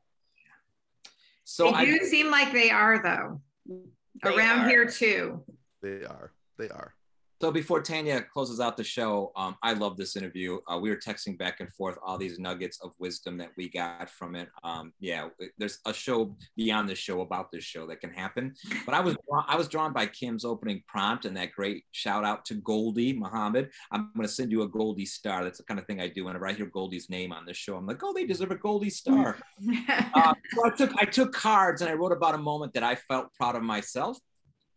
So 1.44 1.66
they 1.66 1.74
I 1.74 1.86
do 1.86 2.00
seem 2.00 2.32
like 2.32 2.54
they 2.54 2.70
are 2.72 3.04
though. 3.04 3.42
They 4.24 4.36
Around 4.36 4.66
are. 4.66 4.70
here 4.70 4.86
too. 4.88 5.44
They 5.82 6.06
are. 6.06 6.32
They 6.58 6.70
are. 6.70 6.95
So 7.42 7.52
before 7.52 7.82
Tanya 7.82 8.22
closes 8.22 8.60
out 8.62 8.78
the 8.78 8.84
show, 8.84 9.32
um, 9.36 9.58
I 9.62 9.74
love 9.74 9.98
this 9.98 10.16
interview. 10.16 10.60
Uh, 10.72 10.80
we 10.80 10.90
were 10.90 10.96
texting 10.96 11.38
back 11.38 11.60
and 11.60 11.72
forth 11.74 11.98
all 12.04 12.18
these 12.18 12.40
nuggets 12.40 12.80
of 12.82 12.94
wisdom 12.98 13.38
that 13.38 13.50
we 13.58 13.70
got 13.70 14.10
from 14.10 14.36
it. 14.36 14.48
Um, 14.64 14.94
yeah, 15.02 15.28
there's 15.58 15.80
a 15.86 15.94
show 15.94 16.36
beyond 16.56 16.88
the 16.88 16.96
show 16.96 17.22
about 17.22 17.52
this 17.52 17.64
show 17.64 17.88
that 17.88 18.00
can 18.00 18.12
happen. 18.12 18.56
But 18.86 18.96
I 18.96 19.02
was 19.02 19.18
I 19.48 19.58
was 19.58 19.68
drawn 19.68 19.92
by 19.92 20.06
Kim's 20.08 20.46
opening 20.46 20.82
prompt 20.88 21.26
and 21.26 21.36
that 21.36 21.52
great 21.52 21.84
shout 21.92 22.24
out 22.24 22.46
to 22.46 22.56
Gholdy 22.56 23.18
Muhammad. 23.18 23.70
I'm 23.92 24.12
going 24.16 24.28
to 24.28 24.34
send 24.34 24.52
you 24.52 24.62
a 24.62 24.68
Goldie 24.68 25.06
star. 25.06 25.44
That's 25.44 25.58
the 25.58 25.66
kind 25.66 25.80
of 25.80 25.86
thing 25.86 26.00
I 26.00 26.08
do 26.08 26.26
whenever 26.26 26.48
I 26.48 26.54
hear 26.54 26.68
Gholdy's 26.68 27.10
name 27.10 27.34
on 27.34 27.46
this 27.46 27.58
show. 27.58 27.76
I'm 27.76 27.86
like, 27.86 28.02
oh, 28.02 28.14
they 28.14 28.26
deserve 28.26 28.52
a 28.52 28.56
Goldie 28.56 28.90
star. 28.90 29.38
Uh, 30.16 30.34
so 30.54 30.66
I 30.66 30.70
took 30.70 30.92
I 31.02 31.06
took 31.06 31.34
cards 31.34 31.82
and 31.82 31.90
I 31.90 31.94
wrote 31.94 32.12
about 32.12 32.36
a 32.36 32.38
moment 32.38 32.74
that 32.74 32.84
I 32.84 32.96
felt 32.96 33.34
proud 33.34 33.56
of 33.56 33.64
myself. 33.64 34.18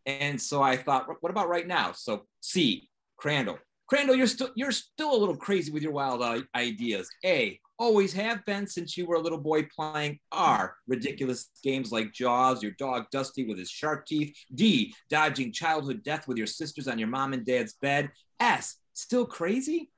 And 0.08 0.40
so 0.40 0.62
I 0.62 0.74
thought, 0.78 1.06
what 1.20 1.28
about 1.30 1.50
right 1.50 1.66
now? 1.66 1.92
So 1.92 2.22
C, 2.40 2.88
Crandall. 3.18 3.58
Crandall, 3.86 4.16
you're 4.16 4.26
still 4.26 4.50
you're 4.54 4.72
still 4.72 5.14
a 5.14 5.16
little 5.16 5.36
crazy 5.36 5.70
with 5.70 5.82
your 5.82 5.92
wild 5.92 6.22
ideas. 6.54 7.08
A, 7.24 7.60
always 7.78 8.12
have 8.14 8.44
been 8.46 8.66
since 8.66 8.96
you 8.96 9.06
were 9.06 9.16
a 9.16 9.20
little 9.20 9.38
boy 9.38 9.68
playing. 9.74 10.18
R, 10.32 10.76
ridiculous 10.86 11.50
games 11.62 11.92
like 11.92 12.12
Jaws, 12.12 12.62
your 12.62 12.72
dog 12.72 13.04
Dusty 13.10 13.44
with 13.44 13.58
his 13.58 13.70
sharp 13.70 14.06
teeth. 14.06 14.34
D, 14.54 14.94
dodging 15.10 15.52
childhood 15.52 16.02
death 16.02 16.26
with 16.26 16.38
your 16.38 16.46
sisters 16.46 16.88
on 16.88 16.98
your 16.98 17.08
mom 17.08 17.34
and 17.34 17.44
dad's 17.44 17.74
bed. 17.74 18.10
S, 18.40 18.76
still 18.94 19.26
crazy? 19.26 19.90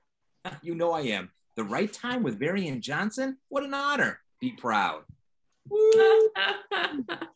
You 0.63 0.75
know 0.75 0.93
I 0.93 1.03
am. 1.03 1.31
The 1.57 1.65
right 1.65 1.93
time 1.93 2.23
with 2.23 2.39
Varian 2.39 2.81
Johnson? 2.81 3.37
What 3.51 3.63
an 3.63 3.75
honor. 3.75 4.21
Be 4.41 4.53
proud. 4.53 5.03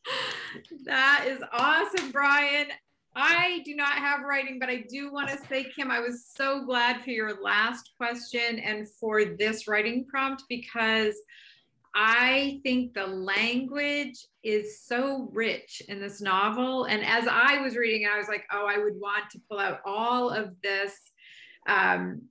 That 0.85 1.25
is 1.29 1.42
awesome, 1.53 2.11
Bryan. 2.11 2.66
I 3.16 3.62
do 3.64 3.75
not 3.77 3.92
have 3.92 4.20
writing, 4.23 4.59
but 4.59 4.68
I 4.68 4.85
do 4.88 5.12
want 5.12 5.29
to 5.29 5.38
say, 5.49 5.64
Kim, 5.75 5.90
I 5.90 6.01
was 6.01 6.27
so 6.27 6.64
glad 6.64 7.03
for 7.03 7.11
your 7.11 7.40
last 7.40 7.92
question 7.97 8.59
and 8.59 8.88
for 8.88 9.25
this 9.25 9.68
writing 9.68 10.05
prompt 10.05 10.44
because 10.49 11.14
I 11.94 12.61
think 12.64 12.92
the 12.92 13.07
language 13.07 14.27
is 14.42 14.81
so 14.81 15.29
rich 15.33 15.81
in 15.88 16.01
this 16.01 16.20
novel. 16.20 16.85
And 16.85 17.05
as 17.05 17.29
I 17.31 17.61
was 17.61 17.77
reading 17.77 18.09
I 18.12 18.18
was 18.18 18.27
like, 18.27 18.44
oh, 18.53 18.66
I 18.66 18.79
would 18.79 19.01
want 19.01 19.31
to 19.31 19.40
pull 19.49 19.61
out 19.61 19.81
all 19.87 20.31
of 20.31 20.51
this 20.61 20.92
um, 21.68 22.23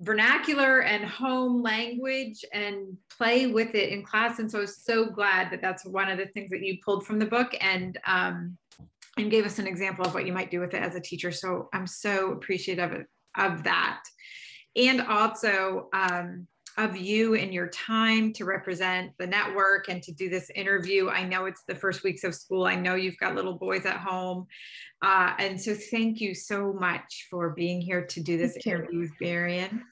vernacular 0.00 0.82
and 0.82 1.04
home 1.04 1.62
language 1.62 2.44
and 2.52 2.98
play 3.20 3.46
with 3.46 3.74
it 3.74 3.90
in 3.90 4.02
class. 4.02 4.38
And 4.38 4.50
so 4.50 4.58
I 4.58 4.60
was 4.62 4.78
so 4.78 5.04
glad 5.04 5.50
that 5.50 5.60
that's 5.60 5.84
one 5.84 6.08
of 6.08 6.16
the 6.16 6.24
things 6.26 6.48
that 6.50 6.62
you 6.62 6.78
pulled 6.82 7.04
from 7.04 7.18
the 7.18 7.26
book 7.26 7.54
and 7.60 7.98
um, 8.06 8.56
and 9.18 9.30
gave 9.30 9.44
us 9.44 9.58
an 9.58 9.66
example 9.66 10.06
of 10.06 10.14
what 10.14 10.24
you 10.24 10.32
might 10.32 10.50
do 10.50 10.60
with 10.60 10.72
it 10.72 10.82
as 10.82 10.94
a 10.94 11.00
teacher. 11.00 11.30
So 11.30 11.68
I'm 11.74 11.86
so 11.86 12.32
appreciative 12.32 12.92
of, 12.92 13.06
of 13.36 13.64
that. 13.64 14.02
And 14.74 15.02
also 15.02 15.90
um, 15.92 16.46
of 16.78 16.96
you 16.96 17.34
and 17.34 17.52
your 17.52 17.68
time 17.68 18.32
to 18.34 18.46
represent 18.46 19.12
the 19.18 19.26
network 19.26 19.90
and 19.90 20.02
to 20.04 20.12
do 20.12 20.30
this 20.30 20.48
interview. 20.54 21.10
I 21.10 21.24
know 21.24 21.44
it's 21.44 21.64
the 21.64 21.74
first 21.74 22.02
weeks 22.02 22.24
of 22.24 22.34
school. 22.34 22.64
I 22.64 22.76
know 22.76 22.94
you've 22.94 23.18
got 23.18 23.34
little 23.34 23.58
boys 23.58 23.84
at 23.84 23.98
home. 23.98 24.46
Uh, 25.02 25.34
and 25.38 25.60
so 25.60 25.74
thank 25.74 26.20
you 26.20 26.34
so 26.34 26.72
much 26.72 27.26
for 27.28 27.50
being 27.50 27.82
here 27.82 28.06
to 28.06 28.20
do 28.22 28.38
this 28.38 28.56
interview 28.64 29.00
with 29.00 29.18
Varian. 29.18 29.82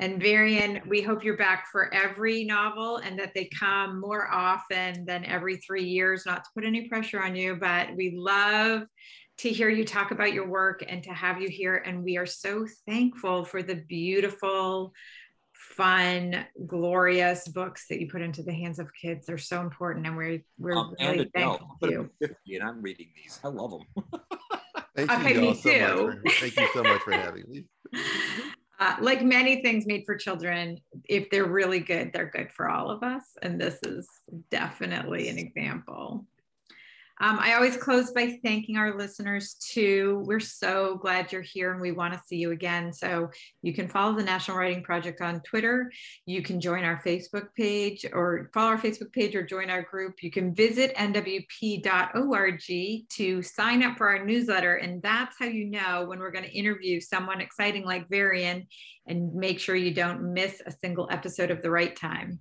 And 0.00 0.18
Varian, 0.18 0.80
we 0.88 1.02
hope 1.02 1.22
you're 1.22 1.36
back 1.36 1.66
for 1.70 1.92
every 1.92 2.42
novel 2.44 2.96
and 2.96 3.18
that 3.18 3.34
they 3.34 3.50
come 3.56 4.00
more 4.00 4.32
often 4.32 5.04
than 5.04 5.26
every 5.26 5.58
three 5.58 5.84
years, 5.84 6.24
not 6.24 6.42
to 6.42 6.50
put 6.54 6.64
any 6.64 6.88
pressure 6.88 7.22
on 7.22 7.36
you, 7.36 7.54
but 7.54 7.94
we 7.94 8.14
love 8.16 8.84
to 9.38 9.50
hear 9.50 9.68
you 9.68 9.84
talk 9.84 10.10
about 10.10 10.32
your 10.32 10.48
work 10.48 10.82
and 10.88 11.02
to 11.02 11.10
have 11.10 11.42
you 11.42 11.50
here. 11.50 11.76
And 11.76 12.02
we 12.02 12.16
are 12.16 12.24
so 12.24 12.66
thankful 12.88 13.44
for 13.44 13.62
the 13.62 13.74
beautiful, 13.74 14.94
fun, 15.52 16.46
glorious 16.66 17.46
books 17.48 17.84
that 17.90 18.00
you 18.00 18.08
put 18.08 18.22
into 18.22 18.42
the 18.42 18.54
hands 18.54 18.78
of 18.78 18.88
kids. 18.98 19.26
They're 19.26 19.36
so 19.36 19.60
important. 19.60 20.06
And 20.06 20.16
we're, 20.16 20.42
we're 20.58 20.76
Um, 20.76 20.94
really 20.98 21.20
and 21.20 21.32
thankful 21.34 21.76
to 21.82 21.90
you. 21.90 22.10
50 22.22 22.54
and 22.54 22.64
I'm 22.66 22.80
reading 22.80 23.08
these. 23.14 23.38
I 23.44 23.48
love 23.48 23.72
them. 23.72 24.22
Thank 24.96 25.10
Okay, 25.10 25.34
you 25.34 25.40
me 25.42 25.48
all 25.48 25.54
so 25.54 25.70
much. 25.70 26.16
For, 26.16 26.40
thank 26.40 26.56
you 26.56 26.68
so 26.72 26.82
much 26.82 27.02
for 27.02 27.12
having 27.12 27.44
me. 27.50 27.64
Uh, 28.80 28.96
like 29.00 29.22
many 29.22 29.60
things 29.60 29.84
made 29.86 30.04
for 30.06 30.16
children, 30.16 30.80
if 31.04 31.28
they're 31.28 31.44
really 31.44 31.80
good, 31.80 32.10
they're 32.14 32.30
good 32.30 32.50
for 32.50 32.70
all 32.70 32.90
of 32.90 33.02
us. 33.02 33.24
And 33.42 33.60
this 33.60 33.78
is 33.84 34.08
definitely 34.50 35.28
an 35.28 35.38
example. 35.38 36.24
Um, 37.22 37.38
I 37.38 37.52
always 37.52 37.76
close 37.76 38.12
by 38.12 38.38
thanking 38.42 38.78
our 38.78 38.96
listeners 38.96 39.54
too. 39.54 40.22
We're 40.24 40.40
so 40.40 40.96
glad 40.96 41.30
you're 41.30 41.42
here 41.42 41.70
and 41.70 41.80
we 41.80 41.92
want 41.92 42.14
to 42.14 42.22
see 42.26 42.36
you 42.36 42.52
again. 42.52 42.94
So 42.94 43.28
you 43.60 43.74
can 43.74 43.88
follow 43.88 44.16
the 44.16 44.24
National 44.24 44.56
Writing 44.56 44.82
Project 44.82 45.20
on 45.20 45.42
Twitter. 45.42 45.92
You 46.24 46.40
can 46.40 46.62
join 46.62 46.82
our 46.82 47.02
Facebook 47.04 47.48
page 47.54 48.06
or 48.10 48.50
follow 48.54 48.70
our 48.70 48.78
Facebook 48.78 49.12
page 49.12 49.36
or 49.36 49.42
join 49.42 49.68
our 49.68 49.82
group. 49.82 50.22
You 50.22 50.30
can 50.30 50.54
visit 50.54 50.96
nwp.org 50.96 52.60
to 53.10 53.42
sign 53.42 53.82
up 53.82 53.98
for 53.98 54.08
our 54.08 54.24
newsletter. 54.24 54.76
And 54.76 55.02
that's 55.02 55.36
how 55.38 55.46
you 55.46 55.66
know 55.66 56.06
when 56.06 56.20
we're 56.20 56.30
going 56.30 56.46
to 56.46 56.56
interview 56.56 57.00
someone 57.00 57.42
exciting 57.42 57.84
like 57.84 58.08
Varian 58.08 58.66
and 59.06 59.34
make 59.34 59.60
sure 59.60 59.76
you 59.76 59.92
don't 59.92 60.32
miss 60.32 60.62
a 60.64 60.72
single 60.72 61.06
episode 61.10 61.50
of 61.50 61.60
The 61.60 61.70
Write 61.70 61.96
Time. 61.96 62.40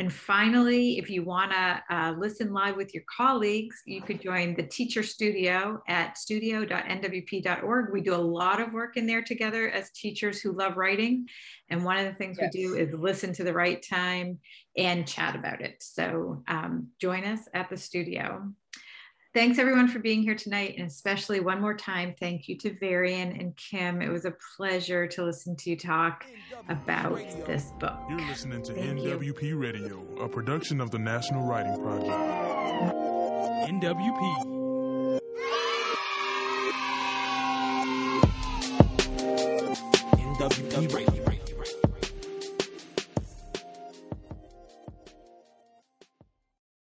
And 0.00 0.10
finally, 0.10 0.96
if 0.96 1.10
you 1.10 1.22
want 1.22 1.52
to 1.52 1.82
uh, 1.90 2.14
listen 2.16 2.54
live 2.54 2.74
with 2.74 2.94
your 2.94 3.02
colleagues, 3.14 3.82
you 3.84 4.00
could 4.00 4.22
join 4.22 4.54
the 4.54 4.62
Teacher 4.62 5.02
Studio 5.02 5.82
at 5.88 6.16
studio.nwp.org. 6.16 7.92
We 7.92 8.00
do 8.00 8.14
a 8.14 8.16
lot 8.16 8.62
of 8.62 8.72
work 8.72 8.96
in 8.96 9.06
there 9.06 9.20
together 9.20 9.68
as 9.68 9.90
teachers 9.90 10.40
who 10.40 10.52
love 10.52 10.78
writing. 10.78 11.28
And 11.68 11.84
one 11.84 11.98
of 11.98 12.06
the 12.06 12.14
things 12.14 12.38
Yes. 12.40 12.50
we 12.54 12.62
do 12.62 12.76
is 12.76 12.94
listen 12.94 13.34
to 13.34 13.44
the 13.44 13.52
Write 13.52 13.84
Time 13.86 14.38
and 14.74 15.06
chat 15.06 15.36
about 15.36 15.60
it. 15.60 15.82
So 15.82 16.44
um, 16.48 16.88
join 16.98 17.24
us 17.24 17.40
at 17.52 17.68
the 17.68 17.76
studio. 17.76 18.50
Thanks 19.32 19.60
everyone 19.60 19.86
for 19.86 20.00
being 20.00 20.24
here 20.24 20.34
tonight, 20.34 20.74
and 20.76 20.88
especially 20.88 21.38
one 21.38 21.60
more 21.60 21.74
time, 21.74 22.16
thank 22.18 22.48
you 22.48 22.58
to 22.58 22.76
Varian 22.80 23.30
and 23.38 23.56
Kim. 23.56 24.02
It 24.02 24.08
was 24.08 24.24
a 24.24 24.34
pleasure 24.56 25.06
to 25.06 25.24
listen 25.24 25.54
to 25.54 25.70
you 25.70 25.76
talk 25.76 26.26
about 26.68 27.16
this 27.46 27.70
book. 27.78 27.96
You're 28.08 28.18
listening 28.26 28.60
to 28.64 28.74
Thank 28.74 29.04
you. 29.04 29.16
NWP 29.16 29.60
Radio, 29.60 30.04
a 30.20 30.28
production 30.28 30.80
of 30.80 30.90
the 30.90 30.98
National 30.98 31.46
Writing 31.46 31.80
Project. 31.80 32.10
NWP. 33.70 35.20
NWP 40.18 40.92
Radio. 40.92 41.19